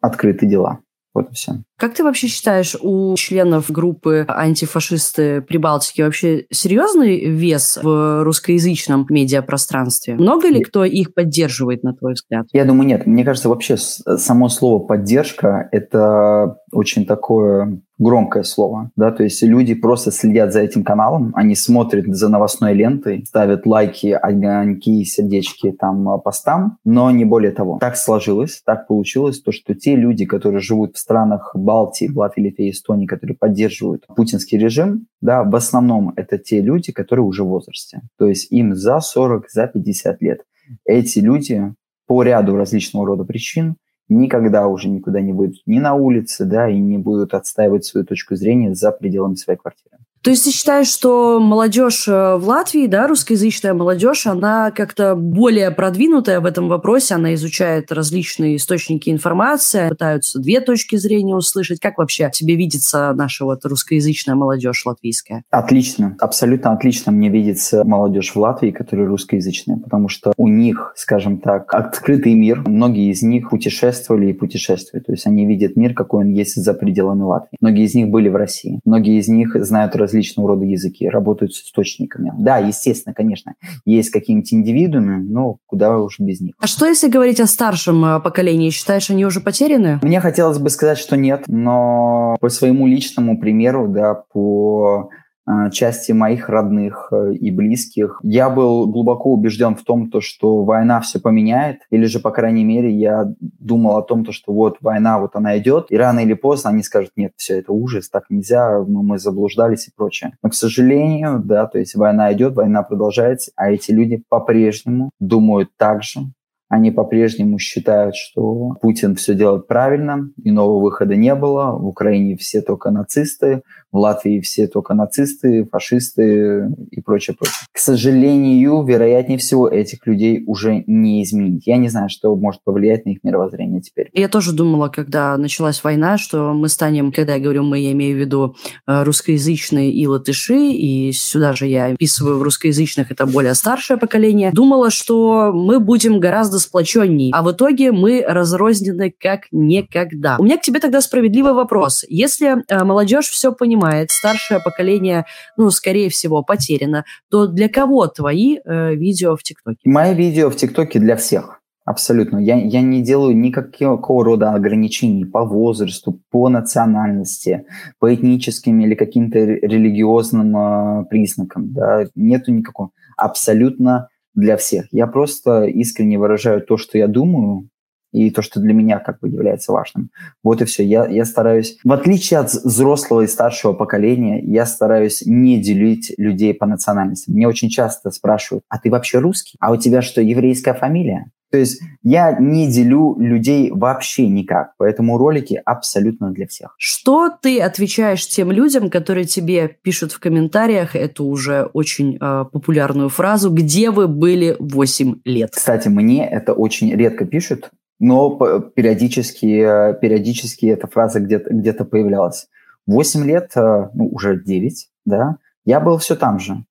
открыты 0.00 0.46
дела. 0.46 0.78
Вот 1.12 1.30
и 1.30 1.34
все. 1.34 1.62
Как 1.78 1.94
ты 1.94 2.02
вообще 2.02 2.26
считаешь, 2.26 2.76
у 2.80 3.14
членов 3.14 3.70
группы 3.70 4.26
антифашисты 4.28 5.42
Прибалтики 5.42 6.02
вообще 6.02 6.46
серьезный 6.50 7.26
вес 7.26 7.78
в 7.80 8.24
русскоязычном 8.24 9.06
медиапространстве? 9.08 10.14
Много 10.14 10.48
ли 10.48 10.60
кто 10.60 10.84
их 10.84 11.14
поддерживает, 11.14 11.84
на 11.84 11.94
твой 11.94 12.14
взгляд? 12.14 12.46
Я 12.52 12.64
думаю, 12.64 12.88
нет. 12.88 13.06
Мне 13.06 13.24
кажется, 13.24 13.48
вообще 13.48 13.76
само 13.76 14.48
слово 14.48 14.84
«поддержка»— 14.84 15.68
это 15.72 16.58
очень 16.72 17.06
такое 17.06 17.80
громкое 17.98 18.44
слово, 18.44 18.90
да, 18.96 19.10
то 19.10 19.24
есть 19.24 19.42
люди 19.42 19.74
просто 19.74 20.12
следят 20.12 20.52
за 20.52 20.60
этим 20.60 20.84
каналом, 20.84 21.32
они 21.34 21.54
смотрят 21.54 22.06
за 22.06 22.28
новостной 22.28 22.72
лентой, 22.74 23.24
ставят 23.26 23.66
лайки, 23.66 24.08
огоньки, 24.08 25.04
сердечки 25.04 25.72
там 25.72 26.08
а, 26.08 26.18
постам, 26.18 26.78
но 26.84 27.10
не 27.10 27.24
более 27.24 27.50
того. 27.50 27.78
Так 27.80 27.96
сложилось, 27.96 28.62
так 28.64 28.86
получилось, 28.86 29.40
то, 29.40 29.50
что 29.50 29.74
те 29.74 29.96
люди, 29.96 30.26
которые 30.26 30.60
живут 30.60 30.94
в 30.94 30.98
странах 30.98 31.50
Балтии, 31.68 32.10
Латвии, 32.10 32.44
Литве, 32.44 32.70
Эстонии, 32.70 33.04
которые 33.04 33.36
поддерживают 33.36 34.06
путинский 34.16 34.56
режим, 34.56 35.06
да, 35.20 35.44
в 35.44 35.54
основном 35.54 36.14
это 36.16 36.38
те 36.38 36.62
люди, 36.62 36.92
которые 36.92 37.26
уже 37.26 37.44
в 37.44 37.48
возрасте. 37.48 38.00
То 38.16 38.26
есть 38.26 38.50
им 38.50 38.74
за 38.74 39.00
40, 39.00 39.50
за 39.50 39.66
50 39.66 40.22
лет. 40.22 40.46
Эти 40.86 41.18
люди 41.18 41.74
по 42.06 42.22
ряду 42.22 42.56
различного 42.56 43.06
рода 43.06 43.24
причин 43.24 43.76
никогда 44.08 44.66
уже 44.66 44.88
никуда 44.88 45.20
не 45.20 45.34
выйдут 45.34 45.60
ни 45.66 45.78
на 45.78 45.94
улице, 45.94 46.46
да, 46.46 46.70
и 46.70 46.78
не 46.78 46.96
будут 46.96 47.34
отстаивать 47.34 47.84
свою 47.84 48.06
точку 48.06 48.34
зрения 48.34 48.74
за 48.74 48.90
пределами 48.90 49.34
своей 49.34 49.58
квартиры. 49.58 49.98
То 50.28 50.32
есть 50.32 50.44
ты 50.44 50.50
считаешь, 50.50 50.88
что 50.88 51.40
молодежь 51.40 52.06
э, 52.06 52.36
в 52.36 52.46
Латвии, 52.46 52.86
да, 52.86 53.06
русскоязычная 53.06 53.72
молодежь, 53.72 54.26
она 54.26 54.70
как-то 54.70 55.14
более 55.14 55.70
продвинутая 55.70 56.40
в 56.40 56.44
этом 56.44 56.68
вопросе, 56.68 57.14
она 57.14 57.32
изучает 57.32 57.90
различные 57.90 58.56
источники 58.56 59.08
информации, 59.08 59.88
пытаются 59.88 60.38
две 60.38 60.60
точки 60.60 60.96
зрения 60.96 61.34
услышать. 61.34 61.80
Как 61.80 61.96
вообще 61.96 62.30
тебе 62.30 62.56
видится 62.56 63.14
наша 63.14 63.46
вот 63.46 63.64
русскоязычная 63.64 64.34
молодежь 64.34 64.84
латвийская? 64.84 65.44
Отлично, 65.48 66.14
абсолютно 66.20 66.72
отлично 66.72 67.10
мне 67.10 67.30
видится 67.30 67.84
молодежь 67.84 68.32
в 68.34 68.36
Латвии, 68.36 68.70
которая 68.70 69.06
русскоязычная, 69.06 69.78
потому 69.78 70.10
что 70.10 70.34
у 70.36 70.48
них, 70.48 70.92
скажем 70.94 71.38
так, 71.38 71.72
открытый 71.72 72.34
мир, 72.34 72.64
многие 72.66 73.10
из 73.10 73.22
них 73.22 73.48
путешествовали 73.48 74.26
и 74.26 74.32
путешествуют, 74.34 75.06
то 75.06 75.12
есть 75.12 75.26
они 75.26 75.46
видят 75.46 75.74
мир, 75.76 75.94
какой 75.94 76.26
он 76.26 76.34
есть 76.34 76.56
за 76.56 76.74
пределами 76.74 77.22
Латвии. 77.22 77.56
Многие 77.62 77.84
из 77.84 77.94
них 77.94 78.08
были 78.08 78.28
в 78.28 78.36
России, 78.36 78.80
многие 78.84 79.18
из 79.18 79.28
них 79.28 79.56
знают 79.64 79.96
различного 80.18 80.48
рода 80.48 80.64
языки, 80.64 81.08
работают 81.08 81.54
с 81.54 81.62
источниками. 81.62 82.32
Да, 82.38 82.58
естественно, 82.58 83.14
конечно, 83.14 83.54
есть 83.84 84.10
какие-нибудь 84.10 84.52
индивидуумы, 84.52 85.18
но 85.18 85.58
куда 85.66 85.98
уж 85.98 86.18
без 86.18 86.40
них. 86.40 86.54
А 86.60 86.66
что 86.66 86.86
если 86.86 87.08
говорить 87.08 87.40
о 87.40 87.46
старшем 87.46 88.04
э, 88.04 88.20
поколении? 88.20 88.70
Считаешь, 88.70 89.10
они 89.10 89.24
уже 89.24 89.40
потеряны? 89.40 90.00
Мне 90.02 90.20
хотелось 90.20 90.58
бы 90.58 90.70
сказать, 90.70 90.98
что 90.98 91.16
нет, 91.16 91.44
но 91.46 92.36
по 92.40 92.48
своему 92.48 92.86
личному 92.86 93.38
примеру, 93.38 93.88
да, 93.88 94.14
по 94.14 95.10
а, 95.50 95.70
части 95.70 96.12
моих 96.12 96.50
родных 96.50 97.08
э, 97.10 97.32
и 97.32 97.50
близких. 97.50 98.20
Я 98.22 98.50
был 98.50 98.86
глубоко 98.86 99.32
убежден 99.32 99.76
в 99.76 99.82
том, 99.82 100.10
то, 100.10 100.20
что 100.20 100.62
война 100.62 101.00
все 101.00 101.20
поменяет, 101.20 101.78
или 101.90 102.04
же, 102.04 102.20
по 102.20 102.30
крайней 102.30 102.64
мере, 102.64 102.92
я 102.92 103.32
думал 103.58 103.96
о 103.96 104.02
том, 104.02 104.24
то, 104.24 104.32
что 104.32 104.52
вот 104.52 104.78
война, 104.80 105.18
вот 105.18 105.36
она 105.36 105.58
идет, 105.58 105.86
и 105.90 105.96
рано 105.96 106.20
или 106.20 106.34
поздно 106.34 106.70
они 106.70 106.82
скажут, 106.82 107.12
нет, 107.16 107.32
все, 107.36 107.58
это 107.58 107.72
ужас, 107.72 108.08
так 108.08 108.24
нельзя, 108.30 108.84
ну, 108.86 109.02
мы 109.02 109.18
заблуждались 109.18 109.88
и 109.88 109.92
прочее. 109.94 110.32
Но, 110.42 110.50
к 110.50 110.54
сожалению, 110.54 111.40
да, 111.44 111.66
то 111.66 111.78
есть 111.78 111.94
война 111.94 112.32
идет, 112.32 112.54
война 112.54 112.82
продолжается, 112.82 113.52
а 113.56 113.70
эти 113.70 113.90
люди 113.90 114.22
по-прежнему 114.28 115.10
думают 115.20 115.70
так 115.76 116.02
же, 116.02 116.20
они 116.68 116.90
по-прежнему 116.90 117.58
считают, 117.58 118.14
что 118.14 118.76
Путин 118.80 119.16
все 119.16 119.34
делает 119.34 119.66
правильно, 119.66 120.30
иного 120.42 120.80
выхода 120.80 121.16
не 121.16 121.34
было. 121.34 121.72
В 121.72 121.86
Украине 121.86 122.36
все 122.36 122.60
только 122.60 122.90
нацисты, 122.90 123.62
в 123.90 123.96
Латвии 123.96 124.40
все 124.40 124.66
только 124.66 124.92
нацисты, 124.92 125.66
фашисты 125.70 126.70
и 126.90 127.00
прочее, 127.00 127.34
прочее. 127.36 127.56
К 127.72 127.78
сожалению, 127.78 128.82
вероятнее 128.82 129.38
всего, 129.38 129.66
этих 129.66 130.06
людей 130.06 130.44
уже 130.46 130.84
не 130.86 131.22
изменить. 131.22 131.66
Я 131.66 131.78
не 131.78 131.88
знаю, 131.88 132.10
что 132.10 132.34
может 132.36 132.62
повлиять 132.64 133.06
на 133.06 133.10
их 133.10 133.24
мировоззрение 133.24 133.80
теперь. 133.80 134.10
Я 134.12 134.28
тоже 134.28 134.52
думала, 134.52 134.88
когда 134.88 135.36
началась 135.38 135.82
война, 135.82 136.18
что 136.18 136.52
мы 136.52 136.68
станем, 136.68 137.12
когда 137.12 137.36
я 137.36 137.40
говорю 137.40 137.62
мы, 137.62 137.78
я 137.78 137.92
имею 137.92 138.16
в 138.16 138.20
виду 138.20 138.56
э, 138.86 139.04
русскоязычные 139.04 139.90
и 139.90 140.06
латыши, 140.06 140.70
и 140.72 141.12
сюда 141.12 141.54
же 141.54 141.66
я 141.66 141.86
описываю 141.86 142.38
в 142.38 142.42
русскоязычных, 142.42 143.10
это 143.10 143.24
более 143.26 143.54
старшее 143.54 143.96
поколение, 143.96 144.52
думала, 144.52 144.90
что 144.90 145.52
мы 145.54 145.80
будем 145.80 146.20
гораздо 146.20 146.57
гораздо 146.58 146.68
сплоченней. 146.68 147.30
А 147.32 147.42
в 147.42 147.52
итоге 147.52 147.92
мы 147.92 148.24
разрознены 148.26 149.12
как 149.18 149.42
никогда. 149.52 150.36
У 150.38 150.44
меня 150.44 150.56
к 150.56 150.62
тебе 150.62 150.80
тогда 150.80 151.00
справедливый 151.00 151.52
вопрос. 151.52 152.04
Если 152.08 152.64
э, 152.68 152.84
молодежь 152.84 153.28
все 153.28 153.52
понимает, 153.52 154.10
старшее 154.10 154.60
поколение, 154.60 155.24
ну, 155.56 155.70
скорее 155.70 156.08
всего, 156.08 156.42
потеряно, 156.42 157.04
то 157.30 157.46
для 157.46 157.68
кого 157.68 158.06
твои 158.06 158.58
э, 158.64 158.94
видео 158.94 159.36
в 159.36 159.42
ТикТоке? 159.42 159.78
Мои 159.84 160.14
видео 160.14 160.50
в 160.50 160.56
ТикТоке 160.56 160.98
для 160.98 161.16
всех 161.16 161.54
Абсолютно. 161.84 162.36
Я, 162.36 162.56
я 162.56 162.82
не 162.82 163.02
делаю 163.02 163.34
никакого 163.34 164.22
рода 164.22 164.52
ограничений 164.52 165.24
по 165.24 165.42
возрасту, 165.42 166.20
по 166.30 166.50
национальности, 166.50 167.64
по 167.98 168.14
этническим 168.14 168.78
или 168.80 168.94
каким-то 168.94 169.38
религиозным 169.38 170.54
э, 170.54 171.04
признакам. 171.08 171.72
Да. 171.72 172.04
Нету 172.14 172.52
никакого. 172.52 172.90
Абсолютно 173.16 174.08
для 174.38 174.56
всех. 174.56 174.86
Я 174.92 175.06
просто 175.06 175.64
искренне 175.64 176.18
выражаю 176.18 176.62
то, 176.62 176.76
что 176.76 176.96
я 176.96 177.08
думаю, 177.08 177.68
и 178.12 178.30
то, 178.30 178.40
что 178.40 178.60
для 178.60 178.72
меня 178.72 179.00
как 179.00 179.20
бы 179.20 179.28
является 179.28 179.72
важным. 179.72 180.10
Вот 180.42 180.62
и 180.62 180.64
все. 180.64 180.82
Я, 180.82 181.06
я 181.06 181.24
стараюсь, 181.24 181.78
в 181.84 181.92
отличие 181.92 182.40
от 182.40 182.50
взрослого 182.50 183.22
и 183.22 183.26
старшего 183.26 183.74
поколения, 183.74 184.40
я 184.42 184.64
стараюсь 184.64 185.22
не 185.26 185.60
делить 185.60 186.14
людей 186.16 186.54
по 186.54 186.64
национальности. 186.64 187.30
Мне 187.30 187.46
очень 187.46 187.68
часто 187.68 188.10
спрашивают, 188.10 188.64
а 188.68 188.78
ты 188.78 188.90
вообще 188.90 189.18
русский? 189.18 189.56
А 189.60 189.72
у 189.72 189.76
тебя 189.76 190.00
что, 190.00 190.22
еврейская 190.22 190.72
фамилия? 190.72 191.30
То 191.50 191.58
есть 191.58 191.80
я 192.02 192.36
не 192.38 192.70
делю 192.70 193.16
людей 193.18 193.70
вообще 193.70 194.28
никак, 194.28 194.74
поэтому 194.76 195.16
ролики 195.16 195.60
абсолютно 195.64 196.30
для 196.30 196.46
всех. 196.46 196.74
Что 196.76 197.30
ты 197.30 197.60
отвечаешь 197.60 198.26
тем 198.28 198.52
людям, 198.52 198.90
которые 198.90 199.24
тебе 199.24 199.68
пишут 199.68 200.12
в 200.12 200.20
комментариях 200.20 200.94
эту 200.94 201.24
уже 201.24 201.64
очень 201.72 202.18
э, 202.20 202.44
популярную 202.52 203.08
фразу 203.08 203.50
«Где 203.50 203.90
вы 203.90 204.08
были 204.08 204.56
8 204.58 205.20
лет?» 205.24 205.50
Кстати, 205.52 205.88
мне 205.88 206.28
это 206.28 206.52
очень 206.52 206.94
редко 206.94 207.24
пишут, 207.24 207.70
но 207.98 208.36
периодически, 208.74 209.94
периодически 210.00 210.66
эта 210.66 210.86
фраза 210.86 211.20
где-то 211.20 211.50
где 211.50 211.72
появлялась. 211.72 212.48
8 212.86 213.24
лет, 213.24 213.52
э, 213.56 213.88
ну, 213.94 214.08
уже 214.08 214.42
9, 214.42 214.88
да, 215.04 215.36
я 215.64 215.80
был 215.80 215.98
все 215.98 216.16
там 216.16 216.38
же. 216.38 216.64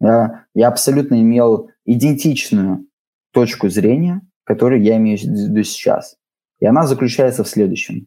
Я, 0.00 0.44
я 0.54 0.68
абсолютно 0.68 1.20
имел 1.20 1.70
идентичную 1.84 2.85
точку 3.36 3.68
зрения, 3.68 4.22
которую 4.44 4.82
я 4.82 4.96
имею 4.96 5.18
в 5.18 5.22
виду 5.22 5.62
сейчас. 5.62 6.16
И 6.58 6.64
она 6.64 6.86
заключается 6.86 7.44
в 7.44 7.48
следующем. 7.48 8.06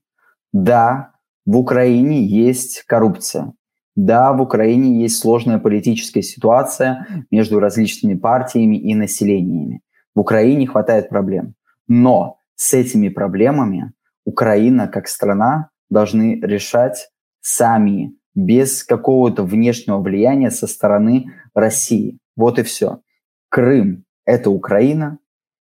Да, 0.51 1.11
в 1.45 1.55
Украине 1.55 2.25
есть 2.25 2.83
коррупция. 2.87 3.53
Да, 3.95 4.33
в 4.33 4.41
Украине 4.41 5.03
есть 5.03 5.19
сложная 5.19 5.59
политическая 5.59 6.23
ситуация 6.23 7.05
между 7.29 7.59
различными 7.59 8.15
партиями 8.15 8.77
и 8.77 8.95
населениями. 8.95 9.81
В 10.15 10.21
Украине 10.21 10.65
хватает 10.65 11.09
проблем. 11.09 11.53
Но 11.87 12.37
с 12.55 12.73
этими 12.73 13.09
проблемами 13.09 13.93
Украина 14.25 14.87
как 14.87 15.07
страна 15.07 15.69
должны 15.91 16.39
решать 16.41 17.09
сами, 17.41 18.15
без 18.33 18.83
какого-то 18.83 19.43
внешнего 19.43 19.99
влияния 19.99 20.49
со 20.49 20.65
стороны 20.65 21.25
России. 21.53 22.17
Вот 22.35 22.57
и 22.57 22.63
все. 22.63 23.01
Крым 23.49 24.05
это 24.29 24.51
Украина, 24.51 25.17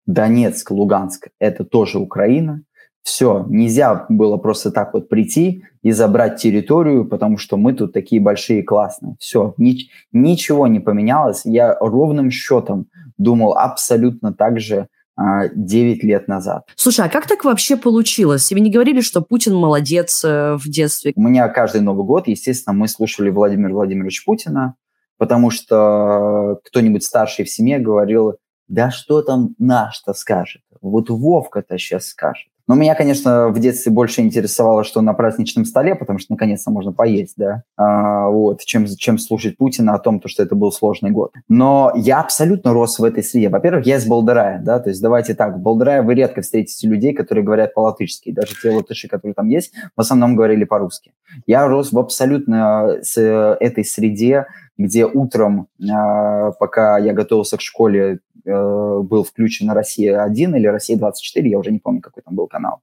Донецк, 0.06 0.70
Луганск– 0.70 1.28
это 1.38 1.64
тоже 1.64 1.98
Украина. 1.98 2.62
Все, 3.02 3.44
нельзя 3.50 4.06
было 4.08 4.38
просто 4.38 4.70
так 4.70 4.94
вот 4.94 5.10
прийти 5.10 5.64
и 5.82 5.92
забрать 5.92 6.40
территорию, 6.40 7.04
потому 7.06 7.36
что 7.36 7.58
мы 7.58 7.74
тут 7.74 7.92
такие 7.92 8.22
большие 8.22 8.60
и 8.60 8.62
классные. 8.62 9.16
Все, 9.18 9.54
ни, 9.58 9.90
ничего 10.12 10.66
не 10.66 10.80
поменялось. 10.80 11.42
Я 11.44 11.76
ровным 11.78 12.30
счетом 12.30 12.86
думал 13.18 13.52
абсолютно 13.58 14.32
так 14.32 14.58
же 14.58 14.88
9 15.18 16.02
а, 16.02 16.06
лет 16.06 16.26
назад. 16.26 16.64
Слушай, 16.74 17.06
а 17.06 17.10
как 17.10 17.26
так 17.26 17.44
вообще 17.44 17.76
получилось? 17.76 18.46
Тебе 18.46 18.62
не 18.62 18.70
говорили, 18.70 19.02
что 19.02 19.20
Путин 19.20 19.54
молодец 19.54 20.24
э, 20.24 20.56
в 20.56 20.66
детстве? 20.68 21.12
У 21.14 21.22
меня 21.22 21.46
каждый 21.48 21.82
Новый 21.82 22.06
год, 22.06 22.26
естественно, 22.26 22.74
мы 22.74 22.88
слушали 22.88 23.28
Владимира 23.28 23.72
Владимировича 23.74 24.22
Путина, 24.24 24.74
потому 25.18 25.50
что 25.50 26.58
кто-нибудь 26.64 27.04
старший 27.04 27.44
в 27.44 27.50
семье 27.50 27.78
говорил, 27.78 28.38
да 28.68 28.90
что 28.90 29.22
там 29.22 29.54
наш-то 29.58 30.14
скажет? 30.14 30.62
Вот 30.80 31.10
Вовка-то 31.10 31.78
сейчас 31.78 32.06
скажет. 32.08 32.48
Но 32.66 32.74
меня, 32.74 32.94
конечно, 32.94 33.48
в 33.48 33.58
детстве 33.58 33.92
больше 33.92 34.22
интересовало, 34.22 34.84
что 34.84 35.02
на 35.02 35.12
праздничном 35.12 35.66
столе, 35.66 35.94
потому 35.94 36.18
что 36.18 36.32
наконец-то 36.32 36.70
можно 36.70 36.92
поесть, 36.92 37.34
да, 37.36 37.62
а, 37.76 38.28
вот, 38.28 38.64
чем, 38.64 38.86
чем 38.86 39.18
слушать 39.18 39.58
Путина 39.58 39.94
о 39.94 39.98
том, 39.98 40.18
то, 40.18 40.28
что 40.28 40.42
это 40.42 40.54
был 40.54 40.72
сложный 40.72 41.10
год. 41.10 41.32
Но 41.46 41.92
я 41.94 42.20
абсолютно 42.20 42.72
рос 42.72 42.98
в 42.98 43.04
этой 43.04 43.22
среде. 43.22 43.50
Во-первых, 43.50 43.86
я 43.86 43.96
из 43.96 44.06
Болдырая, 44.06 44.62
да, 44.62 44.80
то 44.80 44.88
есть 44.88 45.02
давайте 45.02 45.34
так, 45.34 45.56
в 45.56 45.58
Болдырае 45.60 46.00
вы 46.00 46.14
редко 46.14 46.40
встретите 46.40 46.88
людей, 46.88 47.12
которые 47.12 47.44
говорят 47.44 47.74
по-латышски. 47.74 48.32
Даже 48.32 48.54
те 48.60 48.70
латыши, 48.70 49.08
которые 49.08 49.34
там 49.34 49.48
есть, 49.48 49.74
в 49.94 50.00
основном 50.00 50.34
говорили 50.34 50.64
по-русски. 50.64 51.12
Я 51.46 51.66
рос 51.66 51.92
в 51.92 51.98
абсолютно 51.98 52.98
с 53.02 53.20
этой 53.20 53.84
среде, 53.84 54.46
где 54.78 55.04
утром, 55.04 55.68
а, 55.92 56.52
пока 56.52 56.96
я 56.96 57.12
готовился 57.12 57.58
к 57.58 57.60
школе, 57.60 58.20
был 58.44 59.24
включен 59.24 59.70
«Россия-1» 59.70 60.56
или 60.56 60.66
«Россия-24», 60.66 61.48
я 61.48 61.58
уже 61.58 61.70
не 61.70 61.78
помню, 61.78 62.00
какой 62.00 62.22
там 62.22 62.34
был 62.34 62.46
канал, 62.46 62.80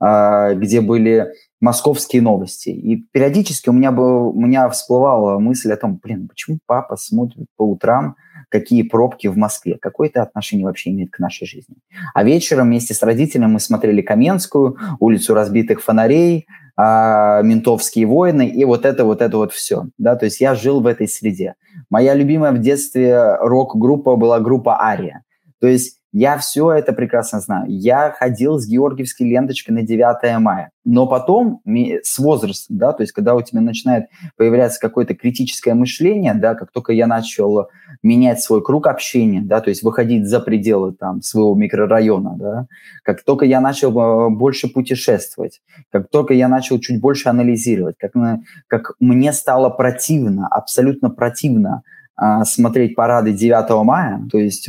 а, 0.00 0.54
где 0.54 0.80
были 0.80 1.32
московские 1.60 2.22
новости. 2.22 2.70
И 2.70 3.04
периодически 3.12 3.68
у 3.68 3.72
меня, 3.72 3.92
был, 3.92 4.28
у 4.28 4.40
меня 4.40 4.68
всплывала 4.68 5.38
мысль 5.38 5.72
о 5.72 5.76
том, 5.76 5.98
блин, 6.02 6.28
почему 6.28 6.58
папа 6.66 6.96
смотрит 6.96 7.46
по 7.56 7.62
утрам, 7.62 8.16
какие 8.48 8.82
пробки 8.82 9.28
в 9.28 9.36
Москве, 9.36 9.78
какое 9.80 10.08
это 10.08 10.22
отношение 10.22 10.66
вообще 10.66 10.90
имеет 10.90 11.10
к 11.10 11.18
нашей 11.20 11.46
жизни. 11.46 11.76
А 12.14 12.24
вечером 12.24 12.66
вместе 12.66 12.94
с 12.94 13.02
родителями 13.02 13.52
мы 13.52 13.60
смотрели 13.60 14.02
Каменскую, 14.02 14.76
улицу 14.98 15.34
разбитых 15.34 15.82
фонарей, 15.82 16.46
а, 16.76 17.42
ментовские 17.42 18.06
войны 18.06 18.48
и 18.48 18.64
вот 18.64 18.84
это, 18.84 19.04
вот 19.04 19.22
это 19.22 19.36
вот 19.36 19.52
все. 19.52 19.86
Да? 19.98 20.16
То 20.16 20.26
есть 20.26 20.40
я 20.40 20.54
жил 20.54 20.80
в 20.80 20.86
этой 20.86 21.08
среде. 21.08 21.54
Моя 21.90 22.14
любимая 22.14 22.52
в 22.52 22.58
детстве 22.58 23.36
рок-группа 23.40 24.16
была 24.16 24.40
группа 24.40 24.80
«Ария». 24.80 25.24
То 25.60 25.66
есть 25.66 26.01
я 26.12 26.36
все 26.36 26.70
это 26.72 26.92
прекрасно 26.92 27.40
знаю. 27.40 27.64
Я 27.68 28.10
ходил 28.10 28.58
с 28.58 28.66
георгиевской 28.66 29.26
ленточкой 29.26 29.74
на 29.74 29.82
9 29.82 30.38
мая. 30.40 30.70
Но 30.84 31.06
потом, 31.06 31.62
с 31.64 32.18
возрастом, 32.18 32.76
да, 32.76 32.92
то 32.92 33.02
есть 33.02 33.12
когда 33.12 33.34
у 33.34 33.40
тебя 33.40 33.60
начинает 33.60 34.06
появляться 34.36 34.80
какое-то 34.80 35.14
критическое 35.14 35.74
мышление, 35.74 36.34
да, 36.34 36.54
как 36.54 36.70
только 36.70 36.92
я 36.92 37.06
начал 37.06 37.68
менять 38.02 38.42
свой 38.42 38.62
круг 38.62 38.88
общения, 38.88 39.40
да, 39.40 39.60
то 39.60 39.70
есть 39.70 39.82
выходить 39.82 40.26
за 40.26 40.40
пределы 40.40 40.92
там 40.92 41.22
своего 41.22 41.54
микрорайона, 41.54 42.34
да, 42.36 42.66
как 43.04 43.22
только 43.22 43.46
я 43.46 43.60
начал 43.60 43.90
э, 43.98 44.30
больше 44.30 44.68
путешествовать, 44.68 45.62
как 45.90 46.10
только 46.10 46.34
я 46.34 46.48
начал 46.48 46.78
чуть 46.78 47.00
больше 47.00 47.28
анализировать, 47.28 47.96
как, 47.98 48.12
как 48.66 48.92
мне 48.98 49.32
стало 49.32 49.70
противно, 49.70 50.48
абсолютно 50.48 51.10
противно 51.10 51.84
смотреть 52.44 52.94
парады 52.94 53.32
9 53.32 53.84
мая, 53.84 54.22
то 54.30 54.38
есть, 54.38 54.68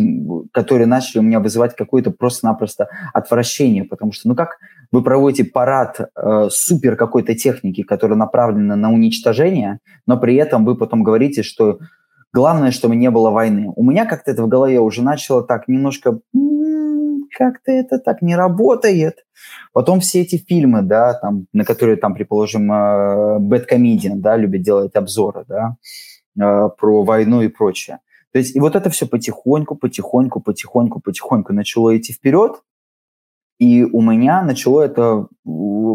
которые 0.52 0.88
начали 0.88 1.20
у 1.20 1.24
меня 1.24 1.40
вызывать 1.40 1.76
какое-то 1.76 2.12
просто-напросто 2.12 2.90
отвращение, 3.14 3.84
потому 3.84 4.12
что, 4.12 4.28
ну 4.30 4.36
как 4.36 4.58
вы 4.92 5.04
проводите 5.04 5.44
парад 5.46 6.00
э, 6.00 6.48
супер 6.52 6.96
какой-то 6.96 7.36
техники, 7.36 7.84
которая 7.84 8.18
направлена 8.18 8.76
на 8.76 8.92
уничтожение, 8.92 9.80
но 10.08 10.18
при 10.18 10.36
этом 10.36 10.66
вы 10.66 10.76
потом 10.76 11.04
говорите, 11.04 11.44
что 11.44 11.80
главное, 12.32 12.72
чтобы 12.72 12.96
не 12.96 13.10
было 13.10 13.30
войны. 13.30 13.72
У 13.76 13.84
меня 13.84 14.06
как-то 14.06 14.32
это 14.32 14.44
в 14.44 14.48
голове 14.48 14.80
уже 14.80 15.04
начало 15.04 15.44
так 15.44 15.68
немножко 15.68 16.20
как-то 17.36 17.72
это 17.72 18.00
так 18.00 18.22
не 18.22 18.36
работает. 18.36 19.26
Потом 19.74 20.00
все 20.00 20.22
эти 20.22 20.38
фильмы, 20.38 20.82
да, 20.84 21.14
там, 21.16 21.48
на 21.54 21.66
которые 21.66 21.98
там, 21.98 22.14
предположим, 22.14 22.72
э, 22.72 23.40
Bad 23.40 23.66
Comedian, 23.70 24.18
да, 24.18 24.38
любят 24.38 24.62
делать 24.62 24.96
обзоры, 24.96 25.44
да, 25.48 25.58
а, 25.58 25.76
про 26.36 27.04
войну 27.04 27.42
и 27.42 27.48
прочее. 27.48 28.00
То 28.32 28.40
есть 28.40 28.56
и 28.56 28.60
вот 28.60 28.76
это 28.76 28.90
все 28.90 29.06
потихоньку, 29.06 29.76
потихоньку, 29.76 30.40
потихоньку, 30.40 31.00
потихоньку 31.00 31.54
начало 31.54 31.96
идти 31.96 32.14
вперед, 32.14 32.62
и 33.60 33.84
у 33.84 34.02
меня 34.02 34.42
начало 34.42 34.82
это 34.82 35.28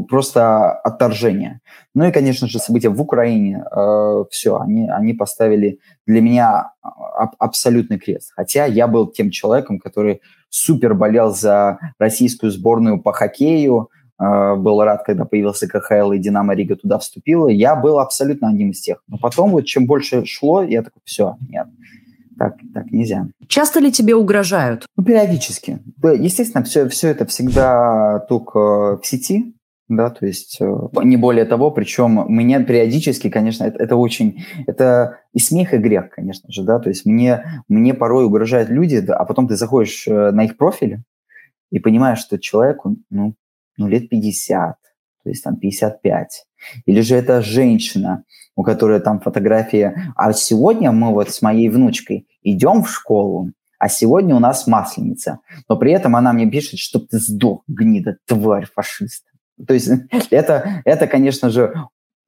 просто 0.09 0.73
отторжение. 0.73 1.61
Ну 1.95 2.05
и, 2.07 2.13
конечно 2.13 2.47
же, 2.47 2.59
события 2.61 2.89
в 2.89 3.01
Украине, 3.01 3.65
э, 3.71 4.25
все, 4.31 4.59
они, 4.59 4.89
они 4.89 5.13
поставили 5.13 5.81
для 6.07 6.21
меня 6.21 6.73
аб- 6.81 7.35
абсолютный 7.39 7.99
крест. 7.99 8.33
Хотя 8.35 8.65
я 8.65 8.87
был 8.87 9.09
тем 9.09 9.31
человеком, 9.31 9.81
который 9.81 10.21
супер 10.49 10.95
болел 10.95 11.35
за 11.35 11.79
российскую 11.99 12.53
сборную 12.53 13.03
по 13.03 13.13
хоккею, 13.13 13.81
а, 13.81 13.89
был 14.19 14.83
рад, 14.83 15.05
когда 15.05 15.25
появился 15.25 15.69
КХЛ 15.69 16.13
и 16.13 16.19
Динамо 16.19 16.55
Рига 16.55 16.77
туда 16.77 16.99
вступила. 16.99 17.49
Я 17.49 17.77
был 17.77 18.01
абсолютно 18.01 18.49
одним 18.49 18.71
из 18.71 18.81
тех. 18.81 19.03
Но 19.07 19.17
потом, 19.17 19.51
вот 19.51 19.65
чем 19.65 19.87
больше 19.87 20.25
шло, 20.25 20.63
я 20.63 20.83
такой, 20.83 21.01
все, 21.05 21.37
нет, 21.49 21.69
так, 22.39 22.57
так 22.73 22.91
нельзя. 22.91 23.29
Часто 23.47 23.81
ли 23.81 23.93
тебе 23.93 24.15
угрожают? 24.15 24.87
Ну, 24.97 25.05
периодически. 25.05 25.81
Естественно, 26.03 26.65
все, 26.65 26.89
все 26.89 27.09
это 27.09 27.27
всегда 27.27 28.21
только 28.29 28.99
в 28.99 29.01
сети, 29.05 29.55
да, 29.89 30.11
то 30.11 30.27
есть 30.27 30.59
э, 30.61 30.77
не 31.03 31.17
более 31.17 31.47
того, 31.47 31.71
причем 31.71 32.27
меня 32.29 32.63
периодически, 32.63 33.31
конечно, 33.31 33.65
это, 33.65 33.83
это 33.83 33.97
очень, 33.97 34.45
это 34.67 35.21
и 35.33 35.39
смех, 35.39 35.73
и 35.73 35.79
грех, 35.79 36.11
конечно 36.11 36.53
же, 36.53 36.63
да, 36.63 36.79
то 36.79 36.91
есть 36.91 37.07
мне, 37.07 37.63
мне 37.69 37.95
порой 37.95 38.27
угрожают 38.27 38.69
люди, 38.69 39.01
да, 39.01 39.17
а 39.17 39.25
потом 39.25 39.49
ты 39.49 39.57
заходишь 39.57 40.07
э, 40.07 40.31
на 40.31 40.45
их 40.45 40.59
профили 40.59 41.03
и 41.71 41.79
понимаешь, 41.79 42.19
что 42.19 42.39
человеку, 42.39 42.97
ну, 43.11 43.35
ну, 43.79 43.89
лет 43.89 44.09
50, 44.09 44.77
то 45.25 45.31
есть 45.31 45.43
там 45.43 45.57
55. 45.57 46.45
Или 46.87 47.01
же 47.01 47.17
это 47.17 47.43
женщина, 47.43 48.25
у 48.57 48.63
которой 48.63 49.01
там 49.01 49.21
фотография. 49.21 50.13
А 50.17 50.33
сегодня 50.33 50.93
мы 50.93 51.13
вот 51.13 51.31
с 51.31 51.43
моей 51.43 51.69
внучкой 51.69 52.27
идем 52.43 52.83
в 52.83 52.91
школу, 52.91 53.53
а 53.79 53.89
сегодня 53.89 54.35
у 54.35 54.41
нас 54.41 54.67
масленица. 54.67 55.39
Но 55.69 55.77
при 55.77 55.93
этом 55.93 56.17
она 56.17 56.33
мне 56.33 56.51
пишет, 56.51 56.81
чтобы 56.81 57.07
ты 57.07 57.19
сдох, 57.19 57.63
гнида, 57.69 58.19
тварь, 58.27 58.67
фашист. 58.75 59.25
То 59.67 59.75
есть 59.75 59.89
это, 60.31 60.83
это 60.85 61.07
конечно 61.07 61.51
же, 61.51 61.73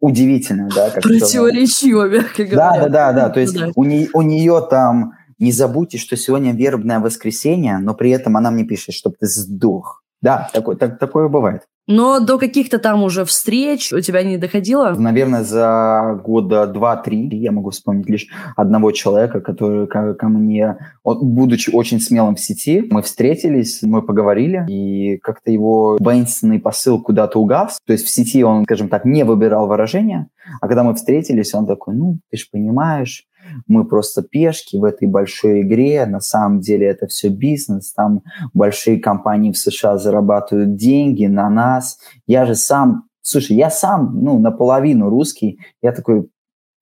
удивительно, 0.00 0.68
да. 0.74 0.90
Как 0.90 1.02
Противоречиво, 1.02 2.08
мягко 2.08 2.44
говоря. 2.44 2.56
Да, 2.56 2.88
да, 2.88 2.88
да, 2.88 3.12
да. 3.12 3.30
То 3.30 3.40
есть 3.40 3.54
ну 3.54 3.66
да. 3.66 3.72
У, 3.74 3.84
не, 3.84 4.08
у 4.12 4.22
нее 4.22 4.66
там, 4.70 5.14
не 5.38 5.52
забудьте, 5.52 5.98
что 5.98 6.16
сегодня 6.16 6.52
вербное 6.52 7.00
воскресенье, 7.00 7.78
но 7.78 7.94
при 7.94 8.10
этом 8.10 8.36
она 8.36 8.50
мне 8.50 8.64
пишет, 8.64 8.94
чтобы 8.94 9.16
ты 9.18 9.26
сдох. 9.26 9.99
Да, 10.22 10.48
такое, 10.52 10.76
так, 10.76 10.98
такое 10.98 11.28
бывает. 11.28 11.62
Но 11.86 12.20
до 12.20 12.38
каких-то 12.38 12.78
там 12.78 13.02
уже 13.02 13.24
встреч 13.24 13.92
у 13.92 14.00
тебя 14.00 14.22
не 14.22 14.36
доходило? 14.36 14.94
Наверное, 14.96 15.42
за 15.42 16.20
года 16.24 16.66
два-три 16.68 17.26
я 17.36 17.50
могу 17.50 17.70
вспомнить 17.70 18.08
лишь 18.08 18.28
одного 18.56 18.92
человека, 18.92 19.40
который 19.40 19.88
ко, 19.88 20.14
ко 20.14 20.28
мне, 20.28 20.76
он, 21.02 21.18
будучи 21.34 21.70
очень 21.70 22.00
смелым 22.00 22.36
в 22.36 22.40
сети, 22.40 22.86
мы 22.90 23.02
встретились, 23.02 23.82
мы 23.82 24.02
поговорили, 24.02 24.66
и 24.68 25.16
как-то 25.16 25.50
его 25.50 25.96
воинственный 25.98 26.60
посыл 26.60 27.02
куда-то 27.02 27.40
угас. 27.40 27.78
То 27.84 27.92
есть 27.92 28.06
в 28.06 28.10
сети 28.10 28.44
он, 28.44 28.64
скажем 28.64 28.88
так, 28.88 29.04
не 29.04 29.24
выбирал 29.24 29.66
выражения, 29.66 30.28
а 30.60 30.68
когда 30.68 30.84
мы 30.84 30.94
встретились, 30.94 31.54
он 31.54 31.66
такой, 31.66 31.94
ну, 31.94 32.18
ты 32.30 32.36
же 32.36 32.44
понимаешь, 32.52 33.24
мы 33.66 33.86
просто 33.86 34.22
пешки 34.22 34.76
в 34.76 34.84
этой 34.84 35.08
большой 35.08 35.62
игре, 35.62 36.06
на 36.06 36.20
самом 36.20 36.60
деле 36.60 36.86
это 36.86 37.06
все 37.06 37.28
бизнес, 37.28 37.92
там 37.92 38.22
большие 38.54 38.98
компании 38.98 39.52
в 39.52 39.58
США 39.58 39.98
зарабатывают 39.98 40.76
деньги 40.76 41.26
на 41.26 41.48
нас. 41.50 41.98
Я 42.26 42.46
же 42.46 42.54
сам, 42.54 43.04
слушай, 43.22 43.56
я 43.56 43.70
сам, 43.70 44.22
ну, 44.22 44.38
наполовину 44.38 45.08
русский, 45.08 45.60
я 45.82 45.92
такой, 45.92 46.28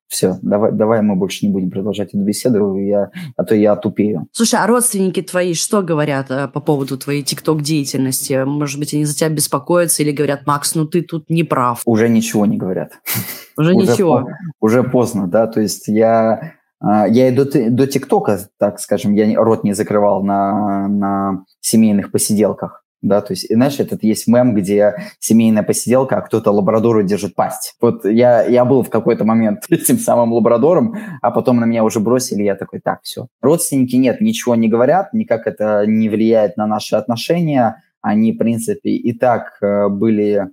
все, 0.09 0.38
давай, 0.42 0.73
давай 0.73 1.03
мы 1.03 1.16
больше 1.16 1.47
не 1.47 1.53
будем 1.53 1.71
продолжать 1.71 2.09
эту 2.09 2.25
беседу, 2.25 2.77
я, 2.77 3.11
а 3.37 3.44
то 3.44 3.55
я 3.55 3.77
тупею. 3.77 4.27
Слушай, 4.33 4.61
а 4.61 4.66
родственники 4.66 5.21
твои 5.23 5.55
что 5.55 5.83
говорят 5.83 6.31
э, 6.31 6.49
по 6.49 6.61
поводу 6.61 6.97
твоей 6.97 7.23
тикток-деятельности? 7.23 8.44
Может 8.44 8.79
быть, 8.79 8.94
они 8.94 9.05
за 9.05 9.14
тебя 9.14 9.29
беспокоятся 9.29 10.03
или 10.03 10.11
говорят, 10.12 10.47
Макс, 10.47 10.75
ну 10.75 10.87
ты 10.87 11.03
тут 11.03 11.29
не 11.29 11.44
прав? 11.44 11.83
Уже 11.85 12.09
ничего 12.09 12.47
не 12.47 12.57
говорят. 12.57 12.92
Уже 13.57 13.75
ничего? 13.75 14.29
Уже 14.61 14.83
поздно, 14.83 15.27
да, 15.27 15.47
то 15.47 15.61
есть 15.61 15.88
я 15.88 16.55
а, 16.81 17.07
я 17.09 17.29
и 17.29 17.35
до, 17.35 17.44
до 17.71 17.87
ТикТока, 17.87 18.38
так 18.59 18.81
скажем, 18.81 19.12
я 19.14 19.35
рот 19.37 19.64
не 19.64 19.73
закрывал 19.73 20.23
на, 20.23 20.88
на 20.88 21.44
семейных 21.61 22.12
посиделках. 22.12 22.85
Да, 23.01 23.21
то 23.21 23.33
есть, 23.33 23.47
знаешь, 23.49 23.79
этот 23.79 24.03
есть 24.03 24.27
мем, 24.27 24.55
где 24.55 24.95
семейная 25.21 25.63
посиделка, 25.63 26.17
а 26.17 26.21
кто-то 26.21 26.51
лабрадору 26.51 27.05
держит 27.05 27.37
пасть. 27.37 27.77
Вот 27.81 28.05
я, 28.05 28.43
я 28.43 28.65
был 28.65 28.83
в 28.83 28.91
какой-то 28.91 29.25
момент 29.25 29.65
этим 29.71 29.99
самым 29.99 30.33
лабрадором, 30.33 30.97
а 31.23 31.31
потом 31.31 31.59
на 31.59 31.65
меня 31.65 31.85
уже 31.85 32.01
бросили, 32.01 32.43
я 32.43 32.57
такой, 32.57 32.81
так, 32.81 33.01
все. 33.03 33.29
Родственники 33.41 33.95
нет, 33.95 34.21
ничего 34.21 34.57
не 34.57 34.69
говорят, 34.69 35.13
никак 35.13 35.47
это 35.47 35.85
не 35.87 36.09
влияет 36.09 36.57
на 36.57 36.67
наши 36.67 36.97
отношения. 36.97 37.83
Они, 38.01 38.33
в 38.33 38.39
принципе, 38.39 38.91
и 38.91 39.17
так 39.17 39.59
э, 39.61 39.89
были 39.89 40.49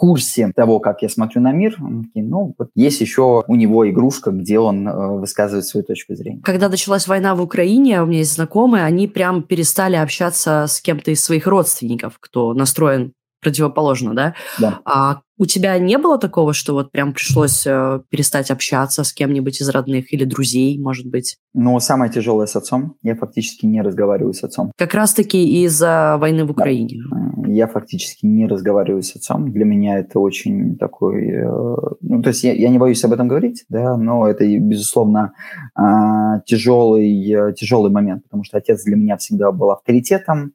курсе 0.00 0.50
того, 0.56 0.80
как 0.80 1.02
я 1.02 1.10
смотрю 1.10 1.42
на 1.42 1.52
мир, 1.52 1.76
ну, 1.78 2.54
вот 2.58 2.70
есть 2.74 3.02
еще 3.02 3.44
у 3.46 3.54
него 3.54 3.88
игрушка, 3.90 4.30
где 4.30 4.58
он 4.58 4.88
э, 4.88 5.18
высказывает 5.18 5.66
свою 5.66 5.84
точку 5.84 6.14
зрения. 6.14 6.40
Когда 6.42 6.70
началась 6.70 7.06
война 7.06 7.34
в 7.34 7.42
Украине, 7.42 8.02
у 8.02 8.06
меня 8.06 8.20
есть 8.20 8.34
знакомые, 8.34 8.84
они 8.84 9.08
прям 9.08 9.42
перестали 9.42 9.96
общаться 9.96 10.64
с 10.66 10.80
кем-то 10.80 11.10
из 11.10 11.22
своих 11.22 11.46
родственников, 11.46 12.14
кто 12.18 12.54
настроен 12.54 13.12
противоположно, 13.42 14.14
да? 14.14 14.34
Да. 14.58 14.80
А 14.84 15.20
у 15.38 15.46
тебя 15.46 15.78
не 15.78 15.98
было 15.98 16.18
такого, 16.18 16.52
что 16.52 16.74
вот 16.74 16.92
прям 16.92 17.12
пришлось 17.12 17.66
э, 17.66 18.00
перестать 18.10 18.50
общаться 18.50 19.04
с 19.04 19.12
кем-нибудь 19.12 19.60
из 19.60 19.68
родных 19.68 20.12
или 20.12 20.24
друзей, 20.24 20.78
может 20.78 21.06
быть? 21.06 21.36
Ну, 21.54 21.78
самое 21.80 22.12
тяжелое 22.12 22.46
с 22.46 22.56
отцом. 22.56 22.96
Я 23.02 23.16
фактически 23.16 23.66
не 23.66 23.82
разговариваю 23.82 24.34
с 24.34 24.44
отцом. 24.44 24.72
Как 24.76 24.94
раз-таки 24.94 25.64
из-за 25.64 26.16
войны 26.18 26.44
в 26.44 26.50
Украине. 26.50 27.02
Да. 27.10 27.29
Я 27.52 27.66
фактически 27.66 28.26
не 28.26 28.46
разговариваю 28.46 29.02
с 29.02 29.16
отцом. 29.16 29.52
Для 29.52 29.64
меня 29.64 29.98
это 29.98 30.20
очень 30.20 30.76
такой... 30.76 31.28
Э, 31.28 31.76
ну, 32.00 32.22
то 32.22 32.28
есть 32.28 32.44
я, 32.44 32.52
я 32.52 32.68
не 32.68 32.78
боюсь 32.78 33.04
об 33.04 33.12
этом 33.12 33.28
говорить, 33.28 33.64
да, 33.68 33.96
но 33.96 34.28
это, 34.28 34.46
безусловно, 34.58 35.32
э, 35.78 36.40
тяжелый, 36.46 37.54
тяжелый 37.54 37.90
момент, 37.90 38.24
потому 38.24 38.44
что 38.44 38.58
отец 38.58 38.84
для 38.84 38.96
меня 38.96 39.16
всегда 39.16 39.52
был 39.52 39.70
авторитетом, 39.70 40.52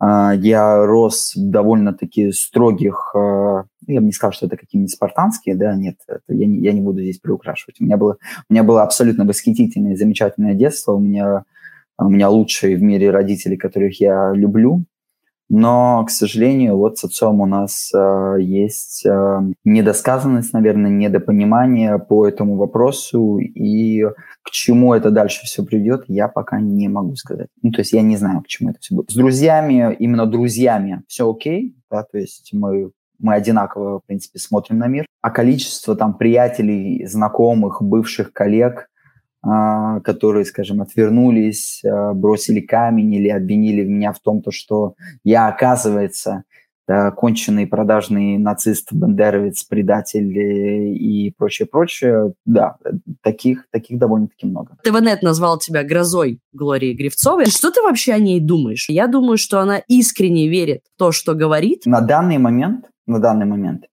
а, 0.00 0.32
я 0.32 0.86
рос 0.86 1.34
в 1.34 1.50
довольно-таки 1.50 2.30
строгих, 2.32 3.12
а, 3.14 3.64
ну, 3.86 3.94
я 3.94 4.00
бы 4.00 4.06
не 4.06 4.12
сказал, 4.12 4.32
что 4.32 4.46
это 4.46 4.56
какие-нибудь 4.56 4.92
спартанские, 4.92 5.56
да, 5.56 5.74
нет, 5.74 5.96
это 6.06 6.22
я, 6.28 6.46
не, 6.46 6.60
я 6.60 6.72
не 6.72 6.80
буду 6.80 7.02
здесь 7.02 7.18
приукрашивать. 7.18 7.80
У 7.80 7.84
меня 7.84 7.96
было, 7.96 8.16
у 8.48 8.52
меня 8.52 8.62
было 8.62 8.82
абсолютно 8.82 9.24
восхитительное, 9.24 9.96
замечательное 9.96 10.54
детство, 10.54 10.92
у 10.92 11.00
меня, 11.00 11.44
у 11.98 12.08
меня 12.08 12.28
лучшие 12.28 12.76
в 12.76 12.82
мире 12.82 13.10
родители, 13.10 13.56
которых 13.56 14.00
я 14.00 14.32
люблю, 14.32 14.84
но, 15.48 16.04
к 16.04 16.10
сожалению, 16.10 16.76
вот 16.76 16.98
с 16.98 17.04
отцом 17.04 17.40
у 17.40 17.46
нас 17.46 17.90
э, 17.94 18.36
есть 18.40 19.06
э, 19.06 19.40
недосказанность, 19.64 20.52
наверное, 20.52 20.90
недопонимание 20.90 21.98
по 21.98 22.26
этому 22.26 22.56
вопросу, 22.56 23.38
и 23.38 24.04
к 24.42 24.50
чему 24.50 24.92
это 24.92 25.10
дальше 25.10 25.46
все 25.46 25.64
придет, 25.64 26.04
я 26.06 26.28
пока 26.28 26.60
не 26.60 26.88
могу 26.88 27.16
сказать. 27.16 27.48
Ну, 27.62 27.70
то 27.70 27.80
есть 27.80 27.92
я 27.92 28.02
не 28.02 28.16
знаю, 28.16 28.42
к 28.42 28.46
чему 28.46 28.70
это 28.70 28.78
все 28.80 28.94
будет. 28.94 29.10
С 29.10 29.14
друзьями, 29.14 29.96
именно 29.98 30.26
друзьями, 30.26 31.02
все 31.08 31.30
окей, 31.30 31.76
да, 31.90 32.02
то 32.02 32.18
есть 32.18 32.50
мы 32.52 32.90
мы 33.20 33.34
одинаково, 33.34 33.98
в 33.98 34.06
принципе, 34.06 34.38
смотрим 34.38 34.78
на 34.78 34.86
мир. 34.86 35.04
А 35.22 35.30
количество 35.30 35.96
там 35.96 36.14
приятелей, 36.14 37.04
знакомых, 37.04 37.82
бывших 37.82 38.32
коллег, 38.32 38.88
которые, 39.42 40.44
скажем, 40.44 40.82
отвернулись, 40.82 41.82
а, 41.84 42.12
бросили 42.12 42.60
камень 42.60 43.14
или 43.14 43.28
обвинили 43.28 43.84
меня 43.84 44.12
в 44.12 44.18
том, 44.18 44.42
то, 44.42 44.50
что 44.50 44.94
я, 45.24 45.48
оказывается, 45.48 46.44
конченый 47.16 47.66
продажный 47.66 48.38
нацист, 48.38 48.92
бандеровец, 48.92 49.62
предатель 49.64 50.38
э, 50.38 50.88
и 50.94 51.30
прочее, 51.36 51.68
прочее. 51.68 52.32
Да, 52.46 52.76
таких, 53.22 53.66
таких 53.70 53.98
довольно-таки 53.98 54.46
много. 54.46 54.78
ТВНет 54.82 55.22
назвал 55.22 55.58
тебя 55.58 55.84
грозой 55.84 56.40
Глории 56.54 56.94
Гривцовой. 56.94 57.44
Что 57.46 57.70
ты 57.70 57.82
вообще 57.82 58.14
о 58.14 58.18
ней 58.18 58.40
думаешь? 58.40 58.88
Я 58.88 59.06
думаю, 59.06 59.36
что 59.36 59.60
она 59.60 59.82
искренне 59.86 60.48
верит 60.48 60.80
в 60.94 60.98
то, 60.98 61.12
что 61.12 61.34
говорит. 61.34 61.82
На 61.84 62.00
данный 62.00 62.38
момент, 62.38 62.86
на 63.06 63.18
данный 63.18 63.44
момент 63.44 63.84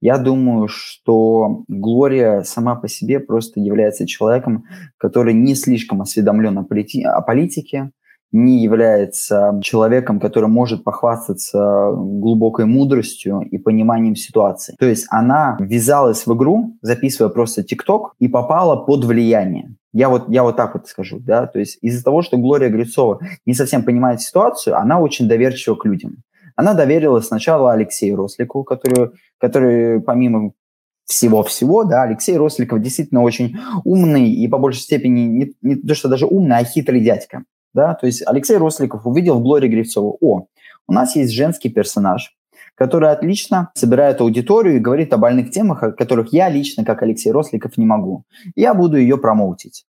я 0.00 0.18
думаю, 0.18 0.68
что 0.68 1.64
Глория 1.68 2.42
сама 2.42 2.76
по 2.76 2.88
себе 2.88 3.20
просто 3.20 3.60
является 3.60 4.06
человеком, 4.06 4.64
который 4.96 5.34
не 5.34 5.54
слишком 5.54 6.02
осведомлен 6.02 6.58
о, 6.58 6.62
полити- 6.62 7.02
о 7.02 7.20
политике, 7.20 7.90
не 8.30 8.62
является 8.62 9.58
человеком, 9.62 10.20
который 10.20 10.48
может 10.48 10.84
похвастаться 10.84 11.92
глубокой 11.94 12.66
мудростью 12.66 13.40
и 13.40 13.58
пониманием 13.58 14.16
ситуации. 14.16 14.74
То 14.78 14.86
есть 14.86 15.06
она 15.10 15.56
ввязалась 15.60 16.26
в 16.26 16.34
игру, 16.34 16.76
записывая 16.82 17.30
просто 17.30 17.62
ТикТок, 17.62 18.14
и 18.18 18.28
попала 18.28 18.76
под 18.76 19.04
влияние. 19.04 19.74
Я 19.94 20.10
вот, 20.10 20.28
я 20.28 20.42
вот 20.42 20.56
так 20.56 20.74
вот 20.74 20.86
скажу, 20.86 21.18
да, 21.18 21.46
то 21.46 21.58
есть 21.58 21.78
из-за 21.80 22.04
того, 22.04 22.20
что 22.20 22.36
Глория 22.36 22.68
Грицова 22.68 23.20
не 23.46 23.54
совсем 23.54 23.82
понимает 23.82 24.20
ситуацию, 24.20 24.76
она 24.76 25.00
очень 25.00 25.26
доверчива 25.26 25.76
к 25.76 25.86
людям. 25.86 26.18
Она 26.58 26.74
доверила 26.74 27.20
сначала 27.20 27.72
Алексею 27.72 28.16
Рослику, 28.16 28.64
который, 28.64 29.12
который 29.38 30.00
помимо 30.00 30.54
всего-всего, 31.04 31.84
да, 31.84 32.02
Алексей 32.02 32.36
Росликов 32.36 32.82
действительно 32.82 33.22
очень 33.22 33.56
умный 33.84 34.32
и 34.32 34.48
по 34.48 34.58
большей 34.58 34.80
степени 34.80 35.20
не, 35.20 35.54
не 35.62 35.76
то, 35.76 35.94
что 35.94 36.08
даже 36.08 36.26
умный, 36.26 36.56
а 36.56 36.64
хитрый 36.64 37.00
дядька. 37.00 37.44
Да? 37.74 37.94
То 37.94 38.06
есть 38.06 38.24
Алексей 38.26 38.56
Росликов 38.56 39.06
увидел 39.06 39.38
в 39.38 39.42
Глории 39.42 39.68
Гривцову, 39.68 40.18
о, 40.20 40.46
у 40.88 40.92
нас 40.92 41.14
есть 41.14 41.32
женский 41.32 41.68
персонаж, 41.68 42.36
который 42.74 43.12
отлично 43.12 43.70
собирает 43.74 44.20
аудиторию 44.20 44.78
и 44.78 44.80
говорит 44.80 45.12
о 45.12 45.16
больных 45.16 45.52
темах, 45.52 45.84
о 45.84 45.92
которых 45.92 46.32
я 46.32 46.48
лично, 46.48 46.84
как 46.84 47.02
Алексей 47.02 47.30
Росликов, 47.30 47.76
не 47.76 47.86
могу. 47.86 48.24
Я 48.56 48.74
буду 48.74 48.96
ее 48.96 49.16
промоутить. 49.16 49.86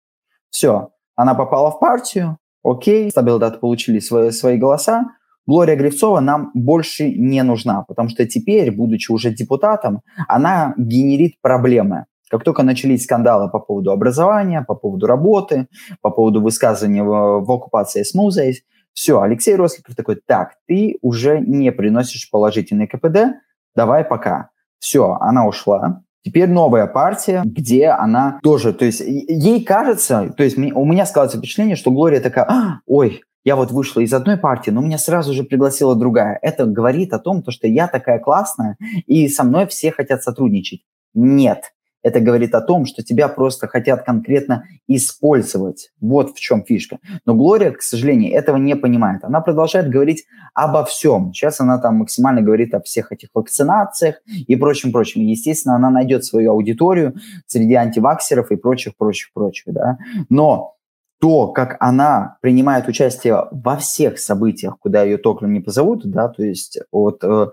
Все, 0.52 0.92
она 1.16 1.34
попала 1.34 1.72
в 1.72 1.80
партию, 1.80 2.38
окей, 2.64 3.10
стабилдаты 3.10 3.58
получили 3.58 3.98
свои, 3.98 4.30
свои 4.30 4.58
голоса, 4.58 5.16
Глория 5.50 5.76
Гривцова 5.76 6.20
нам 6.20 6.52
больше 6.54 7.10
не 7.10 7.42
нужна, 7.42 7.82
потому 7.88 8.10
что 8.10 8.28
теперь, 8.28 8.70
будучи 8.70 9.12
уже 9.12 9.32
депутатом, 9.32 10.02
она 10.28 10.76
генерит 10.78 11.42
проблемы. 11.42 12.06
Как 12.30 12.44
только 12.44 12.62
начались 12.62 13.06
скандалы 13.06 13.50
по 13.50 13.60
поводу 13.60 13.92
образования, 13.92 14.62
по 14.62 14.76
поводу 14.76 15.08
работы, 15.08 15.66
по 16.02 16.12
поводу 16.12 16.40
высказывания 16.40 17.02
в, 17.02 17.44
в 17.44 17.52
оккупации 17.52 18.04
Смузейс, 18.04 18.62
все, 18.94 19.22
Алексей 19.22 19.56
Росликов 19.56 19.96
такой, 19.96 20.22
так, 20.24 20.54
ты 20.68 21.00
уже 21.02 21.40
не 21.40 21.72
приносишь 21.72 22.30
положительный 22.30 22.86
КПД, 22.86 23.42
давай 23.76 24.04
пока. 24.04 24.52
Все, 24.78 25.18
она 25.20 25.48
ушла. 25.48 26.04
Теперь 26.24 26.50
новая 26.50 26.86
партия, 26.88 27.44
где 27.46 27.88
она 27.88 28.40
тоже, 28.44 28.74
то 28.74 28.86
есть 28.86 29.00
ей 29.00 29.64
кажется, 29.64 30.34
то 30.36 30.44
есть 30.44 30.58
у 30.58 30.86
меня 30.86 31.06
складывается 31.06 31.38
впечатление, 31.38 31.76
что 31.78 31.92
Глория 31.92 32.20
такая, 32.20 32.46
а, 32.46 32.80
ой, 32.86 33.22
я 33.46 33.56
вот 33.56 33.72
вышла 33.72 34.02
из 34.02 34.14
одной 34.14 34.38
партии, 34.38 34.70
но 34.70 34.82
меня 34.82 34.98
сразу 34.98 35.34
же 35.34 35.44
пригласила 35.44 35.96
другая. 35.96 36.38
Это 36.42 36.66
говорит 36.66 37.14
о 37.14 37.20
том, 37.20 37.44
что 37.48 37.68
я 37.68 37.88
такая 37.88 38.20
классная, 38.20 38.76
и 39.08 39.30
со 39.30 39.44
мной 39.44 39.66
все 39.68 39.92
хотят 39.92 40.22
сотрудничать. 40.22 40.82
Нет, 41.14 41.72
Это 42.02 42.22
говорит 42.22 42.56
о 42.56 42.62
том, 42.62 42.86
что 42.86 43.04
тебя 43.04 43.28
просто 43.28 43.68
хотят 43.68 44.04
конкретно 44.04 44.66
использовать. 44.88 45.92
Вот 46.00 46.32
в 46.32 46.40
чем 46.40 46.64
фишка. 46.64 47.00
Но 47.26 47.34
Глория, 47.34 47.72
к 47.72 47.82
сожалению, 47.82 48.34
этого 48.34 48.58
не 48.58 48.76
понимает. 48.76 49.24
Она 49.24 49.42
продолжает 49.42 49.90
говорить 49.90 50.26
обо 50.54 50.86
всем. 50.86 51.34
Сейчас 51.34 51.60
она 51.60 51.78
там 51.78 51.96
максимально 51.98 52.42
говорит 52.42 52.74
о 52.74 52.82
всех 52.82 53.12
этих 53.12 53.30
вакцинациях 53.34 54.22
и 54.26 54.56
прочем-прочем. 54.56 55.22
Естественно, 55.22 55.76
она 55.76 55.90
найдет 55.90 56.24
свою 56.24 56.52
аудиторию 56.52 57.16
среди 57.48 57.74
антиваксеров 57.74 58.52
и 58.52 58.56
прочих-прочих-прочих. 58.56 59.74
Да? 59.74 59.98
Но 60.30 60.76
то, 61.20 61.48
как 61.48 61.76
она 61.82 62.38
принимает 62.42 62.88
участие 62.88 63.44
во 63.52 63.76
всех 63.76 64.20
событиях, 64.20 64.80
куда 64.80 65.04
ее 65.04 65.18
только 65.18 65.46
не 65.48 65.60
позовут, 65.60 66.10
да, 66.10 66.30
то 66.30 66.44
есть 66.44 66.80
от, 66.92 67.24
э, 67.26 67.48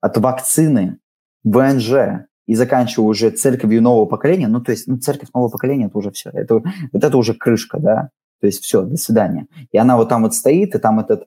от 0.00 0.16
вакцины, 0.18 0.98
ВНЖ 1.44 2.26
и 2.46 2.54
заканчивая 2.54 3.08
уже 3.08 3.30
церковью 3.30 3.82
нового 3.82 4.06
поколения, 4.06 4.48
ну, 4.48 4.60
то 4.60 4.72
есть 4.72 4.86
ну, 4.86 4.98
церковь 4.98 5.28
нового 5.34 5.50
поколения, 5.50 5.86
это 5.86 5.98
уже 5.98 6.10
все, 6.10 6.30
это, 6.30 6.62
вот 6.92 7.04
это 7.04 7.16
уже 7.16 7.34
крышка, 7.34 7.78
да, 7.78 8.10
то 8.40 8.46
есть 8.46 8.62
все, 8.62 8.82
до 8.82 8.96
свидания. 8.96 9.46
И 9.72 9.78
она 9.78 9.96
вот 9.96 10.08
там 10.08 10.22
вот 10.22 10.34
стоит, 10.34 10.74
и 10.74 10.78
там 10.78 11.00
этот 11.00 11.26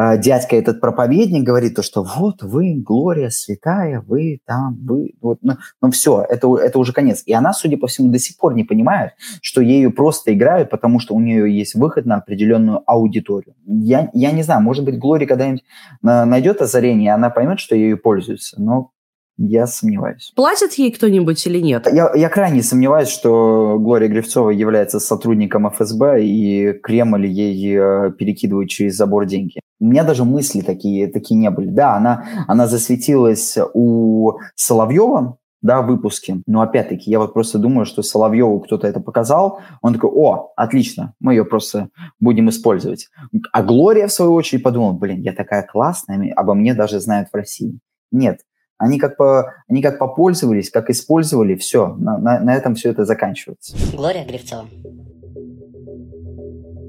а, 0.00 0.16
дядька 0.16 0.54
этот 0.54 0.80
проповедник 0.80 1.42
говорит 1.42 1.74
то, 1.74 1.82
что 1.82 2.04
вот 2.04 2.40
вы, 2.44 2.76
Глория, 2.76 3.30
святая, 3.30 4.00
вы 4.00 4.38
там, 4.46 4.78
вы, 4.86 5.14
вот, 5.20 5.38
ну, 5.42 5.54
ну 5.82 5.90
все, 5.90 6.24
это, 6.28 6.56
это 6.56 6.78
уже 6.78 6.92
конец. 6.92 7.24
И 7.26 7.32
она, 7.32 7.52
судя 7.52 7.78
по 7.78 7.88
всему, 7.88 8.12
до 8.12 8.20
сих 8.20 8.36
пор 8.36 8.54
не 8.54 8.62
понимает, 8.62 9.14
что 9.42 9.60
ею 9.60 9.92
просто 9.92 10.32
играют, 10.32 10.70
потому 10.70 11.00
что 11.00 11.16
у 11.16 11.20
нее 11.20 11.52
есть 11.52 11.74
выход 11.74 12.06
на 12.06 12.18
определенную 12.18 12.80
аудиторию. 12.86 13.56
Я, 13.66 14.08
я 14.12 14.30
не 14.30 14.44
знаю, 14.44 14.62
может 14.62 14.84
быть, 14.84 15.00
Глория 15.00 15.26
когда-нибудь 15.26 15.64
найдет 16.02 16.62
озарение, 16.62 17.06
и 17.06 17.14
она 17.14 17.28
поймет, 17.30 17.58
что 17.58 17.74
ею 17.74 17.98
пользуются, 17.98 18.62
но 18.62 18.92
я 19.38 19.66
сомневаюсь. 19.66 20.32
Платит 20.34 20.74
ей 20.74 20.92
кто-нибудь 20.92 21.46
или 21.46 21.60
нет? 21.60 21.86
Я, 21.92 22.12
я 22.14 22.28
крайне 22.28 22.62
сомневаюсь, 22.62 23.08
что 23.08 23.78
Глория 23.78 24.08
Грифцова 24.08 24.50
является 24.50 25.00
сотрудником 25.00 25.70
ФСБ 25.70 26.24
и 26.24 26.72
Кремль 26.72 27.26
ей 27.26 27.78
э, 27.78 28.10
перекидывает 28.10 28.68
через 28.68 28.96
забор 28.96 29.26
деньги. 29.26 29.60
У 29.80 29.86
меня 29.86 30.02
даже 30.02 30.24
мысли 30.24 30.60
такие, 30.60 31.06
такие 31.06 31.38
не 31.38 31.50
были. 31.50 31.68
Да, 31.68 31.94
она, 31.94 32.24
она 32.48 32.66
засветилась 32.66 33.56
у 33.74 34.38
Соловьева, 34.56 35.38
да, 35.62 35.82
выпуске. 35.82 36.42
Но 36.46 36.60
опять-таки, 36.60 37.10
я 37.10 37.20
вот 37.20 37.32
просто 37.32 37.58
думаю, 37.58 37.86
что 37.86 38.02
Соловьеву 38.02 38.60
кто-то 38.60 38.86
это 38.86 39.00
показал, 39.00 39.60
он 39.82 39.94
такой, 39.94 40.10
о, 40.10 40.52
отлично, 40.56 41.14
мы 41.20 41.34
ее 41.34 41.44
просто 41.44 41.90
будем 42.20 42.48
использовать. 42.48 43.08
А 43.52 43.62
Глория, 43.62 44.08
в 44.08 44.12
свою 44.12 44.32
очередь, 44.34 44.62
подумала, 44.62 44.92
блин, 44.92 45.20
я 45.20 45.32
такая 45.32 45.62
классная, 45.62 46.32
обо 46.34 46.54
мне 46.54 46.74
даже 46.74 47.00
знают 47.00 47.28
в 47.30 47.36
России. 47.36 47.78
Нет, 48.10 48.40
они 48.78 48.98
как, 48.98 49.16
по, 49.16 49.52
они 49.68 49.82
как 49.82 49.98
попользовались, 49.98 50.70
как 50.70 50.88
использовали, 50.90 51.56
все, 51.56 51.88
на, 51.88 52.16
на, 52.18 52.40
на 52.40 52.56
этом 52.56 52.74
все 52.74 52.90
это 52.90 53.04
заканчивается. 53.04 53.76
Глория 53.94 54.24
Гривцова. 54.24 54.66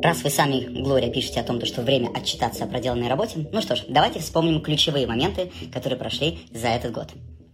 Раз 0.01 0.23
вы 0.23 0.29
сами, 0.29 0.81
Глория, 0.81 1.11
пишете 1.11 1.41
о 1.41 1.43
том, 1.43 1.59
что 1.65 1.81
время 1.81 2.09
отчитаться 2.15 2.63
о 2.63 2.67
проделанной 2.67 3.09
работе, 3.09 3.49
ну 3.51 3.61
что 3.61 3.75
ж, 3.75 3.83
давайте 3.89 4.19
вспомним 4.19 4.61
ключевые 4.61 5.05
моменты, 5.05 5.51
которые 5.73 5.99
прошли 5.99 6.39
за 6.53 6.67
этот 6.67 6.93
год. 6.93 7.09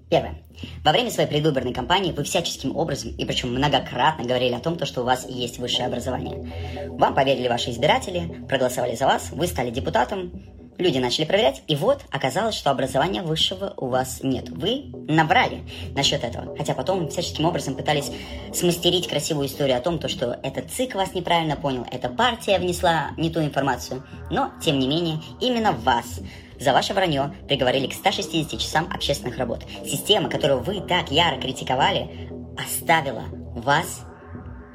Первое. 0.10 0.36
Во 0.84 0.92
время 0.92 1.10
своей 1.10 1.28
предвыборной 1.28 1.74
кампании 1.74 2.12
вы 2.12 2.24
всяческим 2.24 2.76
образом, 2.76 3.12
и 3.18 3.26
причем 3.26 3.50
многократно 3.50 4.24
говорили 4.24 4.54
о 4.54 4.60
том, 4.60 4.78
что 4.86 5.02
у 5.02 5.04
вас 5.04 5.26
есть 5.28 5.58
высшее 5.58 5.88
образование. 5.88 6.52
Вам 6.90 7.16
поверили 7.16 7.48
ваши 7.48 7.72
избиратели, 7.72 8.46
проголосовали 8.48 8.96
за 8.96 9.06
вас, 9.06 9.32
вы 9.32 9.48
стали 9.48 9.72
депутатом, 9.72 10.32
Люди 10.78 10.98
начали 10.98 11.26
проверять, 11.26 11.64
и 11.68 11.76
вот 11.76 12.02
оказалось, 12.12 12.56
что 12.56 12.70
образования 12.70 13.22
высшего 13.22 13.74
у 13.78 13.88
вас 13.88 14.20
нет. 14.24 14.50
Вы 14.50 14.92
набрали 15.08 15.64
насчет 15.96 16.24
этого. 16.24 16.56
Хотя 16.58 16.74
потом 16.74 17.08
всяческим 17.10 17.46
образом 17.46 17.76
пытались 17.76 18.12
смастерить 18.54 19.08
красивую 19.08 19.48
историю 19.48 19.78
о 19.78 19.82
том, 19.82 20.00
то, 20.00 20.10
что 20.10 20.38
этот 20.44 20.72
ЦИК 20.72 20.96
вас 20.96 21.14
неправильно 21.14 21.56
понял, 21.56 21.86
эта 21.92 22.10
партия 22.10 22.60
внесла 22.60 23.12
не 23.18 23.30
ту 23.30 23.42
информацию. 23.42 24.04
Но, 24.30 24.52
тем 24.62 24.78
не 24.80 24.88
менее, 24.88 25.20
именно 25.40 25.72
вас 25.72 26.20
за 26.60 26.74
ваше 26.74 26.94
вранье 26.94 27.34
приговорили 27.48 27.88
к 27.88 27.94
160 27.94 28.60
часам 28.60 28.90
общественных 28.94 29.38
работ. 29.38 29.64
Система, 29.86 30.30
которую 30.30 30.60
вы 30.60 30.82
так 30.82 31.10
яро 31.12 31.40
критиковали, 31.40 32.30
оставила 32.58 33.24
вас 33.56 34.02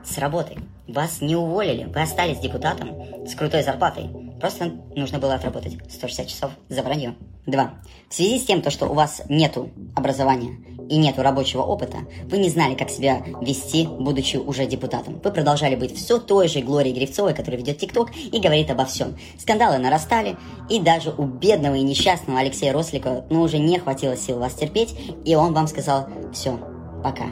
с 0.05 0.17
работой. 0.19 0.57
Вас 0.89 1.21
не 1.21 1.37
уволили, 1.37 1.85
вы 1.85 2.01
остались 2.01 2.39
депутатом 2.39 3.27
с 3.27 3.35
крутой 3.35 3.63
зарплатой. 3.63 4.30
Просто 4.41 4.73
нужно 4.97 5.19
было 5.19 5.35
отработать 5.35 5.77
160 5.91 6.27
часов 6.27 6.51
за 6.69 6.83
вранье. 6.83 7.15
Два. 7.47 7.75
В 8.09 8.15
связи 8.15 8.39
с 8.39 8.45
тем, 8.45 8.63
то, 8.63 8.71
что 8.71 8.87
у 8.87 8.95
вас 8.95 9.23
нету 9.29 9.71
образования 9.95 10.59
и 10.89 10.97
нету 10.97 11.23
рабочего 11.23 11.63
опыта, 11.63 11.99
вы 12.25 12.39
не 12.39 12.49
знали, 12.49 12.75
как 12.75 12.91
себя 12.91 13.23
вести, 13.41 13.87
будучи 13.87 14.37
уже 14.37 14.67
депутатом. 14.67 15.21
Вы 15.23 15.31
продолжали 15.31 15.77
быть 15.77 15.97
все 15.97 16.19
той 16.19 16.49
же 16.49 16.61
Глорией 16.61 16.95
Гривцовой, 16.95 17.35
которая 17.35 17.61
ведет 17.61 17.79
ТикТок 17.79 18.11
и 18.15 18.41
говорит 18.41 18.71
обо 18.71 18.85
всем. 18.85 19.17
Скандалы 19.39 19.79
нарастали, 19.79 20.37
и 20.69 20.81
даже 20.81 21.11
у 21.17 21.25
бедного 21.25 21.77
и 21.77 21.83
несчастного 21.83 22.41
Алексея 22.41 22.73
Рослика 22.73 23.25
ну, 23.31 23.43
уже 23.43 23.59
не 23.59 23.79
хватило 23.79 24.17
сил 24.17 24.39
вас 24.39 24.55
терпеть, 24.55 24.95
и 25.25 25.35
он 25.35 25.53
вам 25.53 25.67
сказал 25.67 26.09
«все, 26.33 26.59
пока, 27.05 27.27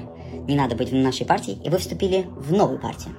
не 0.47 0.55
надо 0.55 0.77
быть 0.77 0.91
в 0.91 0.95
нашей 0.95 1.27
партии», 1.27 1.59
и 1.65 1.69
вы 1.69 1.79
вступили 1.79 2.27
в 2.37 2.53
новую 2.53 2.81
партию. 2.81 3.15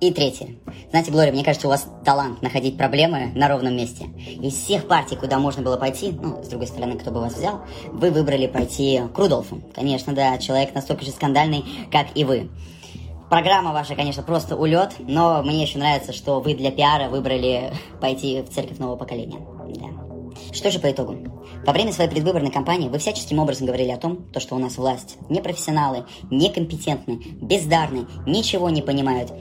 И 0.00 0.10
третье. 0.12 0.56
Знаете, 0.90 1.10
Глория, 1.10 1.32
мне 1.32 1.42
кажется, 1.42 1.68
у 1.68 1.70
вас 1.70 1.88
талант 2.04 2.42
находить 2.42 2.76
проблемы 2.76 3.32
на 3.34 3.48
ровном 3.48 3.74
месте. 3.74 4.06
Из 4.42 4.52
всех 4.52 4.86
партий, 4.86 5.16
куда 5.16 5.38
можно 5.38 5.62
было 5.62 5.78
пойти, 5.78 6.12
ну, 6.12 6.42
с 6.42 6.48
другой 6.48 6.66
стороны, 6.66 6.98
кто 6.98 7.10
бы 7.10 7.20
вас 7.20 7.34
взял, 7.34 7.62
вы 7.86 8.10
выбрали 8.10 8.46
пойти 8.46 9.00
к 9.14 9.18
Рудolфу. 9.18 9.62
Конечно, 9.74 10.12
да, 10.12 10.36
человек 10.36 10.74
настолько 10.74 11.04
же 11.04 11.12
скандальный, 11.12 11.64
как 11.90 12.08
и 12.14 12.24
вы. 12.24 12.50
Программа 13.30 13.72
ваша, 13.72 13.94
конечно, 13.94 14.22
просто 14.22 14.54
улет, 14.54 14.92
но 15.00 15.42
мне 15.42 15.62
еще 15.62 15.78
нравится, 15.78 16.12
что 16.12 16.40
вы 16.40 16.54
для 16.54 16.70
пиара 16.70 17.08
выбрали 17.08 17.72
пойти 18.00 18.42
в 18.42 18.50
церковь 18.50 18.78
нового 18.78 18.96
поколения. 18.96 19.40
Да. 19.74 20.06
Что 20.52 20.70
же 20.70 20.78
по 20.78 20.90
итогу? 20.90 21.16
Во 21.66 21.72
время 21.72 21.92
своей 21.92 22.10
предвыборной 22.10 22.50
кампании 22.50 22.88
вы 22.88 22.98
всяческим 22.98 23.38
образом 23.38 23.66
говорили 23.66 23.90
о 23.90 23.96
том, 23.96 24.28
то, 24.32 24.40
что 24.40 24.54
у 24.54 24.58
нас 24.58 24.76
власть 24.76 25.16
непрофессионалы, 25.30 26.04
некомпетентны, 26.30 27.16
бездарны, 27.40 28.06
ничего 28.26 28.70
не 28.70 28.82
понимают, 28.82 29.32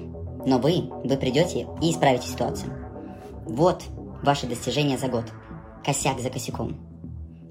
но 0.45 0.59
вы, 0.59 0.89
вы 1.03 1.17
придете 1.17 1.67
и 1.81 1.91
исправите 1.91 2.27
ситуацию. 2.27 2.71
Вот 3.45 3.83
ваши 4.23 4.47
достижения 4.47 4.97
за 4.97 5.07
год. 5.07 5.25
Косяк 5.83 6.19
за 6.19 6.29
косяком. 6.29 6.77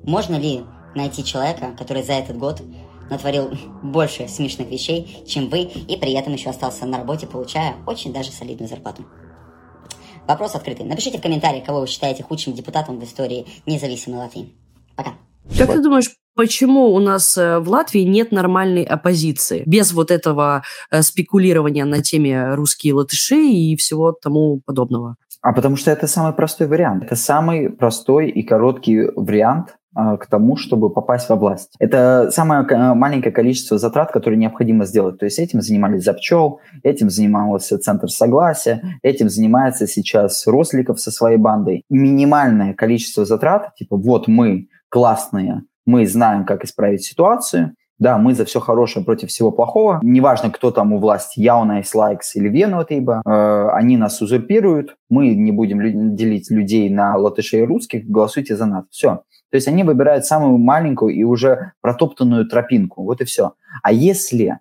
Можно 0.04 0.36
ли 0.36 0.64
найти 0.94 1.24
человека, 1.24 1.74
который 1.78 2.02
за 2.02 2.14
этот 2.14 2.36
год 2.36 2.62
натворил 3.10 3.52
больше 3.82 4.28
смешных 4.28 4.68
вещей, 4.70 5.24
чем 5.26 5.48
вы, 5.48 5.62
и 5.62 5.96
при 5.96 6.12
этом 6.12 6.32
еще 6.32 6.50
остался 6.50 6.86
на 6.86 6.98
работе, 6.98 7.26
получая 7.26 7.76
очень 7.86 8.12
даже 8.12 8.32
солидную 8.32 8.68
зарплату? 8.68 9.04
Вопрос 10.26 10.54
открытый. 10.54 10.86
Напишите 10.86 11.18
в 11.18 11.22
комментариях, 11.22 11.64
кого 11.64 11.80
вы 11.80 11.86
считаете 11.86 12.22
худшим 12.22 12.54
депутатом 12.54 12.98
в 12.98 13.04
истории 13.04 13.46
независимой 13.66 14.18
Латвии. 14.18 14.54
Пока. 14.96 15.14
Как 15.56 15.68
ты 15.70 15.82
думаешь, 15.82 16.10
почему 16.34 16.92
у 16.92 17.00
нас 17.00 17.36
э, 17.36 17.58
в 17.58 17.68
Латвии 17.68 18.00
нет 18.00 18.32
нормальной 18.32 18.84
оппозиции, 18.84 19.62
без 19.66 19.92
вот 19.92 20.10
этого 20.10 20.62
э, 20.90 21.02
спекулирования 21.02 21.84
на 21.84 22.02
теме 22.02 22.54
русские 22.54 22.94
латыши 22.94 23.36
и 23.36 23.76
всего 23.76 24.12
тому 24.12 24.60
подобного? 24.64 25.16
А 25.42 25.52
потому 25.52 25.76
что 25.76 25.90
это 25.90 26.06
самый 26.06 26.32
простой 26.32 26.66
вариант. 26.66 27.04
Это 27.04 27.16
самый 27.16 27.68
простой 27.68 28.30
и 28.30 28.42
короткий 28.42 29.10
вариант 29.14 29.76
а, 29.94 30.16
к 30.16 30.26
тому, 30.26 30.56
чтобы 30.56 30.88
попасть 30.88 31.28
во 31.28 31.36
власть. 31.36 31.74
Это 31.78 32.30
самое 32.30 32.64
маленькое 32.94 33.30
количество 33.30 33.76
затрат, 33.78 34.10
которые 34.10 34.38
необходимо 34.38 34.86
сделать. 34.86 35.18
То 35.18 35.26
есть 35.26 35.38
этим 35.38 35.60
занимались 35.60 36.02
Запчел, 36.02 36.60
этим 36.82 37.10
занимался 37.10 37.78
Центр 37.78 38.08
Согласия, 38.08 38.98
этим 39.02 39.28
занимается 39.28 39.86
сейчас 39.86 40.46
Росликов 40.46 40.98
со 40.98 41.10
своей 41.10 41.36
бандой. 41.36 41.84
Минимальное 41.90 42.72
количество 42.72 43.26
затрат, 43.26 43.74
типа 43.76 43.98
вот 43.98 44.26
мы 44.26 44.68
классные, 44.88 45.62
мы 45.86 46.06
знаем, 46.06 46.44
как 46.44 46.64
исправить 46.64 47.04
ситуацию, 47.04 47.74
да, 47.98 48.18
мы 48.18 48.34
за 48.34 48.44
все 48.44 48.58
хорошее 48.60 49.04
против 49.04 49.28
всего 49.28 49.52
плохого. 49.52 50.00
Неважно, 50.02 50.50
кто 50.50 50.70
там 50.70 50.92
у 50.92 50.98
власти, 50.98 51.40
Jaunais 51.40 51.94
laiks 51.94 52.34
или 52.36 52.48
Vienotība, 52.48 53.22
э, 53.24 53.68
они 53.72 53.96
нас 53.96 54.20
узурпируют, 54.20 54.96
мы 55.08 55.34
не 55.34 55.52
будем 55.52 55.80
лю- 55.80 56.14
делить 56.14 56.50
людей 56.50 56.90
на 56.90 57.16
латышей 57.16 57.62
и 57.62 57.66
русских, 57.66 58.04
голосуйте 58.06 58.56
за 58.56 58.66
нас. 58.66 58.84
Все. 58.90 59.22
То 59.50 59.56
есть 59.56 59.68
они 59.68 59.84
выбирают 59.84 60.24
самую 60.24 60.58
маленькую 60.58 61.14
и 61.14 61.22
уже 61.22 61.72
протоптанную 61.80 62.48
тропинку. 62.48 63.04
Вот 63.04 63.20
и 63.20 63.24
все. 63.24 63.52
А 63.84 63.92
если 63.92 64.58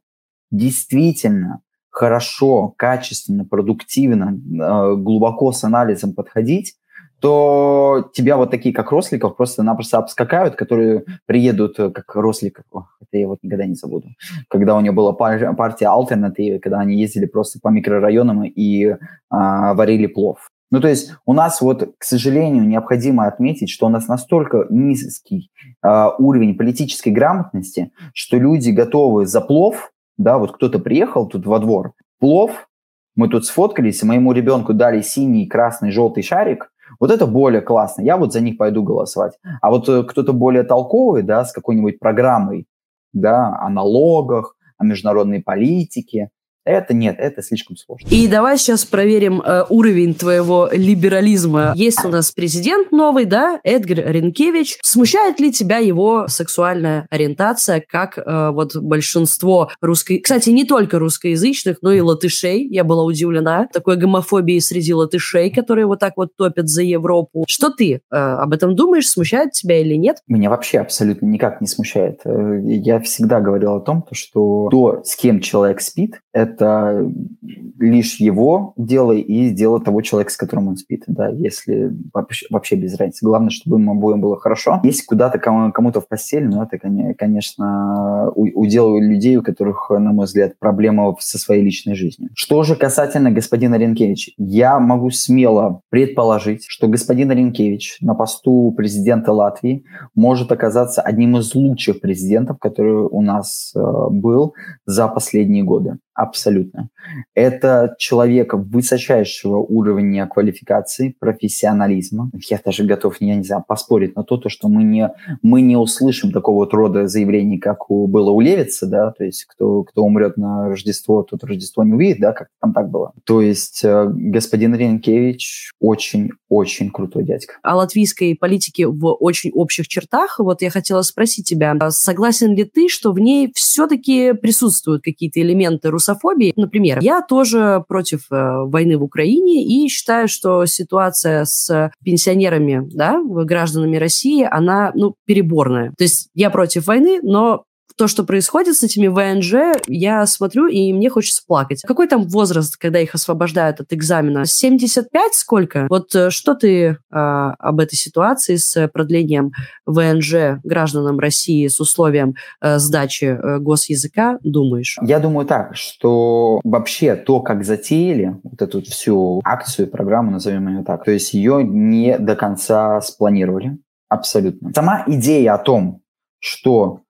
действительно 0.52 1.62
хорошо, 1.90 2.74
качественно, 2.78 3.46
продуктивно, 3.46 4.36
э, 4.36 4.96
глубоко 4.96 5.52
с 5.52 5.64
анализом 5.64 6.14
подходить, 6.14 6.76
то 7.24 8.12
тебя 8.14 8.36
вот 8.36 8.52
такие, 8.52 8.76
как 8.76 8.92
Росликов, 8.92 9.38
просто-напросто 9.38 9.98
обскакают, 9.98 10.56
которые 10.56 11.06
приедут, 11.26 11.80
э, 11.80 11.90
как 11.90 12.14
Росликов, 12.16 12.66
это 12.74 13.18
я 13.18 13.28
вот 13.28 13.40
никогда 13.42 13.66
не 13.66 13.76
забуду, 13.76 14.10
когда 14.50 14.76
у 14.76 14.82
него 14.82 14.94
была 14.94 15.14
партия 15.14 15.88
альтернативы, 15.88 16.60
когда 16.60 16.82
они 16.82 17.00
ездили 17.00 17.26
просто 17.26 17.60
по 17.62 17.70
микрорайонам 17.70 18.44
и 18.44 18.98
а, 19.30 19.74
варили 19.74 20.08
плов. 20.08 20.50
Ну, 20.70 20.82
то 20.82 20.90
есть 20.90 21.14
у 21.26 21.34
нас 21.34 21.62
вот, 21.62 21.94
к 21.98 22.04
сожалению, 22.04 22.68
необходимо 22.68 23.26
отметить, 23.26 23.70
что 23.70 23.86
у 23.86 23.90
нас 23.90 24.10
настолько 24.10 24.66
низкий 24.70 25.50
э, 25.82 26.08
уровень 26.20 26.58
политической 26.58 27.10
грамотности, 27.10 27.94
что 28.14 28.38
люди 28.38 28.72
готовы 28.72 29.28
за 29.28 29.40
плов 29.40 29.94
да, 30.18 30.38
вот 30.38 30.54
кто-то 30.54 30.80
приехал 30.80 31.28
тут 31.28 31.46
во 31.46 31.60
двор, 31.60 31.94
плов, 32.20 32.68
мы 33.16 33.30
тут 33.30 33.46
сфоткались, 33.46 34.04
моему 34.04 34.32
ребенку 34.32 34.74
дали 34.74 35.02
синий, 35.02 35.48
красный, 35.48 35.92
желтый 35.92 36.24
шарик, 36.24 36.72
вот 37.00 37.12
это 37.12 37.26
более 37.26 37.62
классно, 37.62 38.02
я 38.02 38.18
вот 38.18 38.34
за 38.34 38.42
них 38.42 38.58
пойду 38.58 38.84
голосовать. 38.84 39.38
А 39.62 39.70
вот 39.70 39.90
э, 39.90 40.04
кто-то 40.04 40.34
более 40.34 40.64
толковый, 40.64 41.24
да, 41.24 41.46
с 41.46 41.54
какой-нибудь 41.54 42.00
программой, 42.00 42.66
да, 43.14 43.58
о 43.60 43.70
налогах, 43.70 44.56
о 44.78 44.86
международной 44.86 45.42
политике, 45.42 46.30
это 46.66 46.94
нет, 46.94 47.16
это 47.20 47.42
слишком 47.42 47.76
сложно. 47.76 48.08
И 48.10 48.28
давай 48.28 48.58
сейчас 48.58 48.86
проверим 48.86 49.42
э, 49.42 49.66
уровень 49.70 50.14
твоего 50.14 50.70
либерализма. 50.72 51.74
Есть 51.76 52.04
у 52.06 52.10
нас 52.10 52.32
президент 52.32 52.92
новый, 52.92 53.26
да, 53.26 53.60
Эдгар 53.64 54.12
Ренкевич. 54.12 54.78
Смущает 54.82 55.40
ли 55.40 55.52
тебя 55.52 55.78
его 55.78 56.28
сексуальная 56.28 57.08
ориентация, 57.10 57.84
как 57.88 58.18
э, 58.18 58.50
вот 58.52 58.76
большинство 58.76 59.72
русской... 59.82 60.20
Кстати, 60.20 60.50
не 60.50 60.66
только 60.66 61.00
русскоязычных, 61.00 61.78
но 61.82 61.92
и 61.92 62.00
латышей. 62.00 62.68
Я 62.70 62.84
была 62.84 63.04
удивлена 63.04 63.68
такой 63.72 63.98
гомофобией 63.98 64.62
среди 64.62 64.94
латышей, 64.94 65.50
которые 65.50 65.86
вот 65.86 66.00
так 66.00 66.14
вот 66.18 66.36
топят 66.38 66.70
за 66.70 66.84
Европу. 66.84 67.46
Что 67.48 67.70
ты 67.70 67.94
э, 67.94 68.16
об 68.16 68.54
этом 68.54 68.76
думаешь? 68.76 69.10
Смущает 69.10 69.52
тебя 69.52 69.80
или 69.80 69.96
нет? 69.96 70.18
Меня 70.28 70.50
вообще 70.50 70.80
абсолютно 70.80 71.26
никак 71.26 71.62
не 71.62 71.68
смущает. 71.68 72.22
Э, 72.26 72.60
я 72.64 73.00
всегда 73.00 73.40
говорил 73.40 73.76
о 73.76 73.80
том, 73.82 74.06
что 74.12 74.70
то, 74.72 75.02
с 75.04 75.16
кем 75.16 75.40
человек 75.42 75.82
спит, 75.82 76.22
это 76.32 76.53
лишь 76.62 78.20
его 78.20 78.74
дело 78.78 79.12
и 79.12 79.50
дело 79.50 79.80
того 79.80 80.02
человека, 80.02 80.32
с 80.32 80.38
которым 80.38 80.70
он 80.70 80.78
спит, 80.78 81.04
да, 81.08 81.30
если 81.30 81.92
вообще, 82.14 82.46
вообще 82.50 82.76
без 82.76 82.96
разницы. 82.98 83.26
Главное, 83.26 83.50
чтобы 83.50 83.80
им 83.80 83.90
обоим 83.90 84.22
было 84.22 84.40
хорошо. 84.40 84.80
Если 84.84 85.06
куда-то 85.06 85.40
кому-то 85.40 86.02
в 86.02 86.08
постель, 86.08 86.48
ну, 86.48 86.64
это, 86.64 86.78
конечно, 87.18 88.32
удел 88.36 88.98
людей, 89.00 89.38
у 89.38 89.44
которых, 89.44 89.90
на 89.90 90.12
мой 90.12 90.26
взгляд, 90.26 90.54
проблема 90.60 91.16
со 91.20 91.38
своей 91.38 91.64
личной 91.64 91.96
жизнью. 91.96 92.30
Что 92.36 92.64
же 92.64 92.76
касательно 92.76 93.32
господина 93.32 93.76
Ренкевича, 93.76 94.32
я 94.38 94.80
могу 94.80 95.10
смело 95.10 95.82
предположить, 95.90 96.66
что 96.68 96.88
господин 96.88 97.32
Ренкевич 97.32 97.98
на 98.02 98.16
посту 98.16 98.74
президента 98.76 99.32
Латвии 99.32 99.84
может 100.16 100.52
оказаться 100.52 101.02
одним 101.02 101.38
из 101.38 101.54
лучших 101.56 102.02
президентов, 102.02 102.60
который 102.60 102.94
у 102.94 103.22
нас 103.22 103.74
э, 103.76 103.80
был 104.10 104.54
за 104.86 105.08
последние 105.08 105.64
годы. 105.64 105.98
Абсолютно. 106.16 106.90
Это 107.34 107.96
человек 107.98 108.54
высочайшего 108.54 109.58
уровня 109.58 110.28
квалификации, 110.28 111.16
профессионализма. 111.20 112.30
Я 112.50 112.60
даже 112.64 112.84
готов, 112.84 113.18
я 113.20 113.36
не 113.36 113.44
знаю, 113.44 113.64
поспорить 113.68 114.16
на 114.16 114.24
то, 114.24 114.38
то 114.38 114.50
что 114.50 114.68
мы 114.70 114.84
не, 114.84 115.12
мы 115.42 115.62
не 115.62 115.76
услышим 115.76 116.32
такого 116.32 116.58
вот 116.58 116.74
рода 116.74 117.08
заявлений, 117.08 117.58
как 117.58 117.90
у, 117.90 118.08
было 118.08 118.30
у 118.30 118.42
Левица, 118.42 118.86
да, 118.86 119.12
то 119.12 119.24
есть 119.24 119.46
кто, 119.46 119.84
кто 119.84 120.04
умрет 120.04 120.38
на 120.38 120.70
Рождество, 120.70 121.24
тот 121.24 121.44
Рождество 121.44 121.84
не 121.84 121.94
увидит, 121.94 122.20
да, 122.20 122.32
как 122.32 122.50
там 122.62 122.74
так 122.74 122.90
было. 122.90 123.14
То 123.24 123.42
есть 123.42 123.84
э, 123.84 124.06
господин 124.08 124.76
Ренкевич 124.76 125.72
очень-очень 125.80 126.92
крутой 126.92 127.26
дядька. 127.26 127.56
О 127.64 127.76
латвийской 127.76 128.36
политике 128.36 128.88
в 128.88 129.16
очень 129.20 129.52
общих 129.52 129.88
чертах, 129.88 130.38
вот 130.38 130.62
я 130.62 130.70
хотела 130.70 131.02
спросить 131.02 131.48
тебя, 131.48 131.76
согласен 131.90 132.56
ли 132.56 132.66
ты, 132.66 132.88
что 132.88 133.14
в 133.14 133.20
ней 133.20 133.52
все-таки 133.56 134.34
присутствуют 134.34 135.04
какие-то 135.04 135.42
элементы 135.42 135.90
русофобии. 136.04 136.54
Например, 136.56 137.00
я 137.02 137.22
тоже 137.22 137.84
против 137.88 138.32
э, 138.32 138.64
войны 138.66 138.98
в 138.98 139.04
Украине 139.04 139.64
и 139.64 139.88
считаю, 139.88 140.28
что 140.28 140.66
ситуация 140.66 141.46
с 141.46 141.92
пенсионерами, 142.04 142.88
да, 142.94 143.22
гражданами 143.24 143.98
России, 143.98 144.48
она, 144.50 144.92
ну, 144.96 145.16
переборная. 145.26 145.94
То 145.98 146.04
есть 146.04 146.30
я 146.34 146.50
против 146.50 146.88
войны, 146.88 147.20
но 147.22 147.64
то, 147.96 148.08
что 148.08 148.24
происходит 148.24 148.76
с 148.76 148.84
этими 148.84 149.08
ВНЖ, 149.08 149.80
я 149.88 150.26
смотрю, 150.26 150.68
и 150.68 150.94
мне 150.94 151.10
хочется 151.10 151.44
плакать. 151.46 151.82
Какой 151.86 152.08
там 152.08 152.28
возраст, 152.28 152.78
когда 152.78 153.00
их 153.00 153.16
освобождают 153.16 153.80
от 153.80 153.94
экзамена? 153.94 154.46
75 154.46 155.34
сколько? 155.34 155.88
Вот 155.90 156.14
э, 156.16 156.30
что 156.30 156.56
ты 156.56 156.84
э, 156.86 156.96
об 157.12 157.80
этой 157.80 157.96
ситуации 157.96 158.56
с 158.56 158.88
продлением 158.88 159.52
ВНЖ 159.86 160.60
гражданам 160.64 161.20
России 161.20 161.68
с 161.68 161.80
условием 161.80 162.36
э, 162.62 162.80
сдачи 162.80 163.26
э, 163.26 163.60
госязыка 163.60 164.38
думаешь? 164.44 164.98
Я 165.02 165.20
думаю 165.20 165.46
так, 165.46 165.76
что 165.76 166.62
вообще 166.64 167.16
то, 167.16 167.42
как 167.42 167.64
затеяли 167.64 168.40
вот 168.44 168.62
эту 168.62 168.82
всю 168.82 169.42
акцию, 169.44 169.88
программу, 169.88 170.32
назовем 170.32 170.68
ее 170.68 170.84
так, 170.84 171.04
то 171.04 171.12
есть 171.12 171.34
ее 171.34 171.64
не 171.64 172.18
до 172.18 172.36
конца 172.36 173.02
спланировали. 173.02 173.78
Абсолютно. 174.10 174.72
Сама 174.74 175.04
идея 175.08 175.56
о 175.56 175.58
том, 175.58 176.02
что 176.40 177.03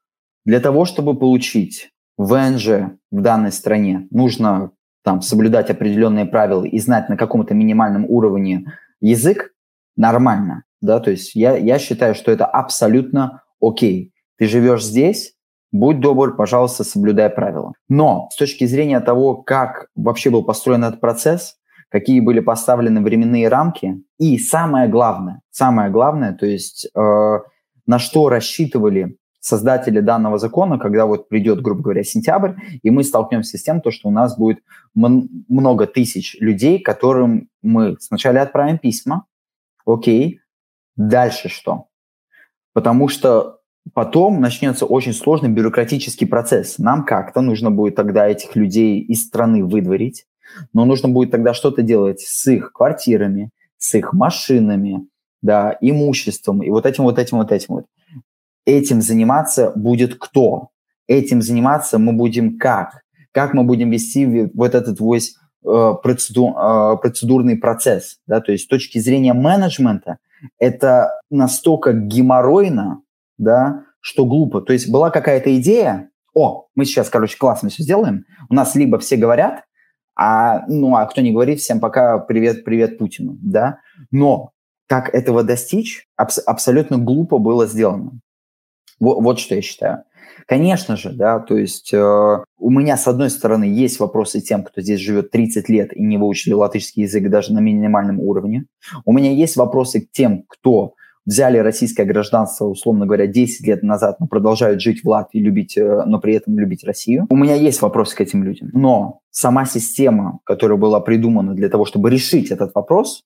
для 0.45 0.59
того, 0.59 0.85
чтобы 0.85 1.17
получить 1.17 1.91
ВНЖ 2.17 2.97
в 3.11 3.21
данной 3.21 3.51
стране, 3.51 4.07
нужно 4.11 4.71
там 5.03 5.21
соблюдать 5.21 5.69
определенные 5.69 6.25
правила 6.25 6.63
и 6.63 6.79
знать 6.79 7.09
на 7.09 7.17
каком-то 7.17 7.53
минимальном 7.53 8.05
уровне 8.07 8.65
язык, 9.01 9.51
нормально, 9.95 10.63
да, 10.81 10.99
то 10.99 11.11
есть 11.11 11.35
я, 11.35 11.55
я 11.57 11.79
считаю, 11.79 12.15
что 12.15 12.31
это 12.31 12.45
абсолютно 12.45 13.41
окей. 13.61 14.13
Ты 14.37 14.47
живешь 14.47 14.83
здесь, 14.83 15.33
будь 15.71 15.99
добр, 15.99 16.35
пожалуйста, 16.35 16.83
соблюдай 16.83 17.29
правила. 17.29 17.73
Но 17.87 18.29
с 18.31 18.37
точки 18.37 18.65
зрения 18.65 18.99
того, 18.99 19.35
как 19.35 19.87
вообще 19.95 20.29
был 20.29 20.43
построен 20.43 20.83
этот 20.83 20.99
процесс, 20.99 21.55
какие 21.89 22.19
были 22.19 22.39
поставлены 22.39 23.01
временные 23.01 23.47
рамки, 23.49 24.01
и 24.17 24.37
самое 24.37 24.87
главное, 24.87 25.41
самое 25.51 25.91
главное, 25.91 26.33
то 26.33 26.45
есть 26.45 26.87
э, 26.93 27.39
на 27.85 27.99
что 27.99 28.29
рассчитывали 28.29 29.17
создатели 29.43 29.99
данного 29.99 30.37
закона, 30.37 30.79
когда 30.79 31.05
вот 31.05 31.27
придет, 31.27 31.61
грубо 31.61 31.81
говоря, 31.81 32.03
сентябрь, 32.03 32.53
и 32.81 32.89
мы 32.89 33.03
столкнемся 33.03 33.57
с 33.57 33.63
тем, 33.63 33.81
то, 33.81 33.91
что 33.91 34.07
у 34.07 34.11
нас 34.11 34.37
будет 34.37 34.59
много 34.95 35.85
тысяч 35.85 36.37
людей, 36.39 36.79
которым 36.79 37.49
мы 37.61 37.97
сначала 37.99 38.39
отправим 38.41 38.77
письма, 38.77 39.25
окей, 39.85 40.39
дальше 40.95 41.49
что? 41.49 41.87
Потому 42.71 43.09
что 43.09 43.59
потом 43.93 44.39
начнется 44.39 44.85
очень 44.85 45.11
сложный 45.11 45.49
бюрократический 45.49 46.25
процесс. 46.25 46.77
Нам 46.77 47.03
как-то 47.03 47.41
нужно 47.41 47.69
будет 47.69 47.95
тогда 47.95 48.25
этих 48.25 48.55
людей 48.55 49.01
из 49.01 49.27
страны 49.27 49.65
выдворить, 49.65 50.25
но 50.71 50.85
нужно 50.85 51.09
будет 51.09 51.31
тогда 51.31 51.53
что-то 51.53 51.81
делать 51.81 52.21
с 52.21 52.47
их 52.47 52.71
квартирами, 52.71 53.49
с 53.77 53.93
их 53.93 54.13
машинами, 54.13 55.05
да, 55.41 55.77
имуществом 55.81 56.63
и 56.63 56.69
вот 56.69 56.85
этим, 56.85 57.03
вот 57.03 57.19
этим, 57.19 57.39
вот 57.39 57.51
этим 57.51 57.73
вот 57.73 57.85
этим 58.65 59.01
заниматься 59.01 59.71
будет 59.75 60.15
кто? 60.15 60.69
Этим 61.07 61.41
заниматься 61.41 61.99
мы 61.99 62.13
будем 62.13 62.57
как? 62.57 63.01
Как 63.31 63.53
мы 63.53 63.63
будем 63.63 63.89
вести 63.89 64.49
вот 64.53 64.75
этот 64.75 64.99
весь 64.99 65.35
э, 65.65 65.93
процеду, 66.01 66.55
э, 66.55 66.97
процедурный 67.01 67.57
процесс? 67.57 68.19
Да? 68.27 68.41
То 68.41 68.51
есть 68.51 68.65
с 68.65 68.67
точки 68.67 68.99
зрения 68.99 69.33
менеджмента 69.33 70.17
это 70.59 71.11
настолько 71.29 71.93
геморройно, 71.93 73.01
да, 73.37 73.85
что 73.99 74.25
глупо. 74.25 74.61
То 74.61 74.73
есть 74.73 74.89
была 74.91 75.09
какая-то 75.09 75.55
идея, 75.59 76.09
о, 76.33 76.67
мы 76.75 76.85
сейчас, 76.85 77.09
короче, 77.09 77.37
классно 77.37 77.69
все 77.69 77.83
сделаем, 77.83 78.25
у 78.49 78.53
нас 78.53 78.75
либо 78.75 78.99
все 78.99 79.15
говорят, 79.15 79.63
а, 80.15 80.65
ну, 80.67 80.95
а 80.95 81.05
кто 81.05 81.21
не 81.21 81.31
говорит, 81.31 81.59
всем 81.59 81.79
пока 81.79 82.19
привет, 82.19 82.63
привет 82.65 82.97
Путину, 82.97 83.37
да, 83.41 83.79
но 84.11 84.51
как 84.87 85.13
этого 85.13 85.43
достичь, 85.43 86.07
абс- 86.17 86.43
абсолютно 86.45 86.97
глупо 86.97 87.39
было 87.39 87.65
сделано. 87.65 88.19
Вот, 88.99 89.21
вот 89.21 89.39
что 89.39 89.55
я 89.55 89.61
считаю. 89.61 90.03
Конечно 90.47 90.97
же, 90.97 91.11
да, 91.11 91.39
то 91.39 91.55
есть 91.55 91.93
э, 91.93 92.43
у 92.57 92.69
меня, 92.69 92.97
с 92.97 93.07
одной 93.07 93.29
стороны, 93.29 93.63
есть 93.63 93.99
вопросы 93.99 94.41
тем, 94.41 94.63
кто 94.63 94.81
здесь 94.81 94.99
живет 94.99 95.31
30 95.31 95.69
лет 95.69 95.95
и 95.95 96.03
не 96.03 96.17
выучили 96.17 96.53
латышский 96.53 97.03
язык 97.03 97.29
даже 97.29 97.53
на 97.53 97.59
минимальном 97.59 98.19
уровне. 98.19 98.65
У 99.05 99.13
меня 99.13 99.31
есть 99.31 99.55
вопросы 99.55 100.01
к 100.01 100.11
тем, 100.11 100.43
кто 100.47 100.95
взяли 101.25 101.57
российское 101.57 102.03
гражданство, 102.03 102.65
условно 102.65 103.05
говоря, 103.05 103.27
10 103.27 103.65
лет 103.65 103.83
назад, 103.83 104.19
но 104.19 104.27
продолжают 104.27 104.81
жить 104.81 105.03
в 105.03 105.07
Латвии, 105.07 105.39
любить, 105.39 105.77
э, 105.77 106.03
но 106.05 106.19
при 106.19 106.35
этом 106.35 106.59
любить 106.59 106.83
Россию. 106.83 107.27
У 107.29 107.37
меня 107.37 107.55
есть 107.55 107.81
вопросы 107.81 108.15
к 108.15 108.21
этим 108.21 108.43
людям. 108.43 108.69
Но 108.73 109.19
сама 109.31 109.65
система, 109.65 110.39
которая 110.43 110.77
была 110.77 110.99
придумана 110.99 111.53
для 111.53 111.69
того, 111.69 111.85
чтобы 111.85 112.09
решить 112.09 112.51
этот 112.51 112.75
вопрос, 112.75 113.23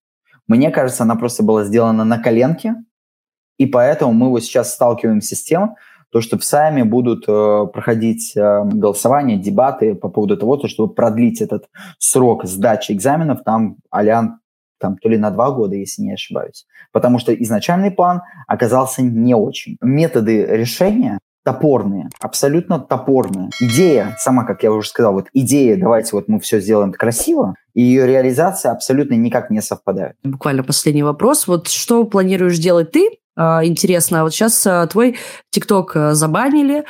мне 0.47 0.69
кажется, 0.71 1.03
она 1.03 1.15
просто 1.15 1.43
была 1.43 1.63
сделана 1.63 2.05
на 2.05 2.19
коленке, 2.19 2.75
и 3.57 3.65
поэтому 3.65 4.13
мы 4.13 4.29
вот 4.29 4.43
сейчас 4.43 4.73
сталкиваемся 4.73 5.35
с 5.35 5.43
тем, 5.43 5.75
то, 6.11 6.21
что 6.21 6.37
в 6.37 6.43
Сайме 6.43 6.85
будут 6.85 7.25
э, 7.27 7.67
проходить 7.73 8.33
э, 8.35 8.63
голосования, 8.63 9.37
дебаты 9.37 9.93
по 9.93 10.09
поводу 10.09 10.37
того, 10.37 10.55
то, 10.57 10.67
чтобы 10.67 10.93
продлить 10.93 11.41
этот 11.41 11.65
срок 11.99 12.45
сдачи 12.45 12.93
экзаменов, 12.93 13.43
там, 13.43 13.77
алян, 13.91 14.39
там, 14.79 14.97
то 14.97 15.09
ли 15.09 15.17
на 15.17 15.31
два 15.31 15.51
года, 15.51 15.75
если 15.75 16.03
не 16.03 16.13
ошибаюсь. 16.13 16.65
Потому 16.91 17.19
что 17.19 17.33
изначальный 17.33 17.91
план 17.91 18.21
оказался 18.47 19.01
не 19.01 19.35
очень. 19.35 19.77
Методы 19.81 20.45
решения 20.45 21.19
топорные, 21.43 22.09
абсолютно 22.19 22.77
топорные. 22.77 23.49
Идея, 23.61 24.15
сама, 24.19 24.43
как 24.43 24.63
я 24.63 24.71
уже 24.71 24.89
сказал, 24.89 25.13
вот 25.13 25.27
идея, 25.31 25.77
давайте 25.77 26.09
вот 26.13 26.27
мы 26.27 26.41
все 26.41 26.59
сделаем 26.59 26.91
красиво, 26.91 27.55
и 27.73 27.81
ее 27.81 28.05
реализация 28.05 28.73
абсолютно 28.73 29.13
никак 29.13 29.49
не 29.49 29.61
совпадает. 29.61 30.17
Буквально 30.23 30.63
последний 30.63 31.03
вопрос. 31.03 31.47
Вот 31.47 31.69
что 31.69 32.03
планируешь 32.03 32.57
делать 32.57 32.91
ты 32.91 33.07
а, 33.07 33.26
интересно. 33.37 34.21
А 34.21 34.23
вот 34.23 34.33
сейчас 34.33 34.65
а, 34.65 34.87
твой 34.87 35.17
ТикТок 35.51 35.95
забанили. 36.11 36.85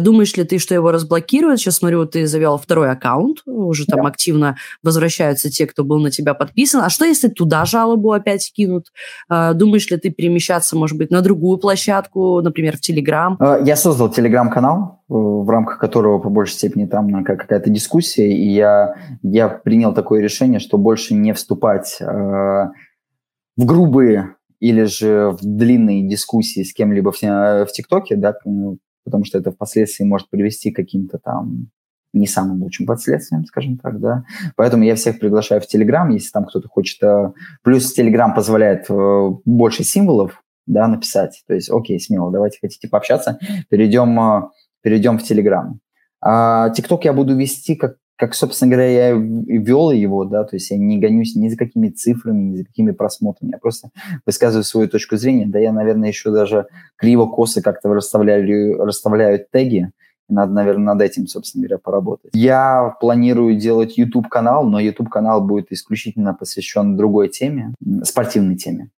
Думаешь 0.00 0.36
ли 0.36 0.44
ты, 0.44 0.58
что 0.58 0.74
его 0.74 0.90
разблокируют? 0.90 1.60
Сейчас 1.60 1.76
смотрю, 1.76 2.04
ты 2.06 2.26
завел 2.26 2.58
второй 2.58 2.90
аккаунт. 2.90 3.38
Уже 3.46 3.86
там 3.86 4.02
да. 4.02 4.08
активно 4.08 4.56
возвращаются 4.82 5.50
те, 5.50 5.66
кто 5.66 5.84
был 5.84 5.98
на 6.00 6.10
тебя 6.10 6.34
подписан. 6.34 6.82
А 6.82 6.90
что, 6.90 7.04
если 7.04 7.28
туда 7.28 7.64
жалобу 7.64 8.12
опять 8.12 8.52
кинут? 8.52 8.88
Думаешь 9.28 9.90
ли 9.90 9.96
ты 9.96 10.10
перемещаться, 10.10 10.76
может 10.76 10.98
быть, 10.98 11.10
на 11.10 11.22
другую 11.22 11.58
площадку, 11.58 12.40
например, 12.40 12.76
в 12.76 12.80
Телеграм? 12.80 13.38
Я 13.64 13.76
создал 13.76 14.10
Телеграм-канал, 14.10 15.02
э, 15.08 15.12
в 15.12 15.48
рамках 15.48 15.78
которого 15.78 16.18
по 16.18 16.28
большей 16.28 16.54
степени 16.54 16.86
там 16.86 17.24
какая-то 17.24 17.70
дискуссия, 17.70 18.30
и 18.30 18.50
я, 18.50 18.94
я 19.22 19.48
принял 19.48 19.94
такое 19.94 20.20
решение, 20.20 20.60
что 20.60 20.78
больше 20.78 21.14
не 21.14 21.32
вступать 21.32 21.98
э, 22.00 22.04
в 22.04 23.64
грубые 23.64 24.34
или 24.60 24.84
же 24.84 25.30
в 25.30 25.38
длинные 25.42 26.06
дискуссии 26.06 26.62
с 26.62 26.72
кем-либо 26.72 27.10
в, 27.10 27.20
в 27.20 27.72
ТикТоке, 27.72 28.16
да, 28.16 28.34
ну, 28.44 28.78
потому 29.04 29.24
что 29.24 29.38
это 29.38 29.50
впоследствии 29.50 30.04
может 30.04 30.30
привести 30.30 30.70
к 30.70 30.76
каким-то 30.76 31.18
там 31.18 31.70
не 32.12 32.26
самым 32.26 32.62
лучшим 32.62 32.86
последствиям, 32.86 33.44
скажем 33.44 33.78
так, 33.78 34.00
да. 34.00 34.24
Поэтому 34.56 34.84
я 34.84 34.96
всех 34.96 35.18
приглашаю 35.20 35.60
в 35.60 35.66
Телеграм, 35.66 36.08
если 36.10 36.30
там 36.30 36.44
кто-то 36.44 36.68
хочет... 36.68 37.02
Э, 37.02 37.32
плюс 37.62 37.92
Телеграм 37.92 38.34
позволяет 38.34 38.86
э, 38.90 39.28
больше 39.44 39.84
символов, 39.84 40.42
да, 40.66 40.88
написать. 40.88 41.42
То 41.46 41.54
есть, 41.54 41.70
окей, 41.70 42.00
смело, 42.00 42.32
давайте 42.32 42.58
хотите 42.60 42.88
пообщаться, 42.88 43.38
перейдем, 43.68 44.18
э, 44.18 44.48
перейдем 44.82 45.18
в 45.18 45.22
Телеграм. 45.22 45.78
А 46.20 46.70
ТикТок 46.70 47.04
я 47.04 47.12
буду 47.12 47.36
вести 47.36 47.76
как 47.76 47.96
как, 48.20 48.34
собственно 48.34 48.70
говоря, 48.70 48.90
я 48.90 49.10
и 49.12 49.56
вел 49.56 49.90
его, 49.90 50.26
да, 50.26 50.44
то 50.44 50.54
есть 50.54 50.70
я 50.70 50.76
не 50.76 50.98
гонюсь 50.98 51.34
ни 51.36 51.48
за 51.48 51.56
какими 51.56 51.88
цифрами, 51.88 52.42
ни 52.42 52.56
за 52.58 52.64
какими 52.66 52.90
просмотрами, 52.90 53.52
я 53.52 53.58
просто 53.58 53.88
высказываю 54.26 54.62
свою 54.62 54.90
точку 54.90 55.16
зрения, 55.16 55.46
да, 55.46 55.58
я, 55.58 55.72
наверное, 55.72 56.10
еще 56.10 56.30
даже 56.30 56.66
криво-косо 56.96 57.62
как-то 57.62 57.88
расставляю, 57.94 58.84
расставляю 58.84 59.42
теги, 59.50 59.90
надо, 60.28 60.52
наверное, 60.52 60.92
над 60.92 61.00
этим, 61.00 61.26
собственно 61.26 61.62
говоря, 61.62 61.78
поработать. 61.78 62.30
Я 62.34 62.94
планирую 63.00 63.56
делать 63.56 63.96
YouTube-канал, 63.96 64.68
но 64.68 64.78
YouTube-канал 64.78 65.40
будет 65.40 65.72
исключительно 65.72 66.34
посвящен 66.34 66.98
другой 66.98 67.30
теме, 67.30 67.74
спортивной 68.04 68.56
теме. 68.56 68.90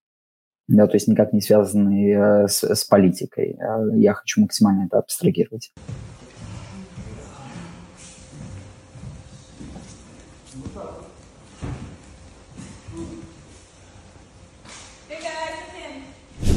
Да, 0.67 0.89
то 0.89 0.97
есть 0.97 1.07
никак 1.07 1.33
не 1.33 1.41
связанный 1.41 2.11
э, 2.11 2.49
с, 2.49 2.65
с 2.65 2.85
политикой. 2.85 3.57
Я 3.95 4.15
хочу 4.15 4.41
максимально 4.41 4.87
это 4.87 4.99
абстрагировать. 4.99 5.73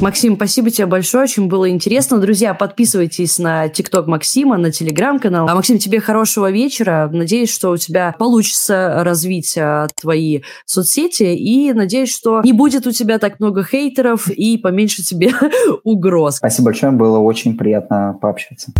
Максим, 0.00 0.36
спасибо 0.36 0.70
тебе 0.70 0.86
большое, 0.86 1.24
очень 1.24 1.48
было 1.48 1.70
интересно. 1.70 2.18
Друзья, 2.18 2.52
подписывайтесь 2.52 3.38
на 3.38 3.68
ТикТок 3.68 4.06
Максима, 4.06 4.58
на 4.58 4.70
Телеграм-канал. 4.70 5.48
А, 5.48 5.54
Максим, 5.54 5.78
тебе 5.78 6.00
хорошего 6.00 6.50
вечера. 6.50 7.08
Надеюсь, 7.10 7.50
что 7.50 7.70
у 7.70 7.78
тебя 7.78 8.14
получится 8.18 9.02
развить 9.02 9.56
а, 9.56 9.88
твои 9.98 10.42
соцсети 10.66 11.34
и 11.34 11.72
надеюсь, 11.72 12.14
что 12.14 12.42
не 12.42 12.52
будет 12.52 12.86
у 12.86 12.92
тебя 12.92 13.18
так 13.18 13.40
много 13.40 13.64
хейтеров 13.64 14.28
и 14.28 14.58
поменьше 14.58 15.02
тебе 15.02 15.32
угроз. 15.82 16.36
Спасибо 16.36 16.66
большое, 16.66 16.92
было 16.92 17.18
очень 17.18 17.56
приятно 17.56 18.18
пообщаться. 18.20 18.72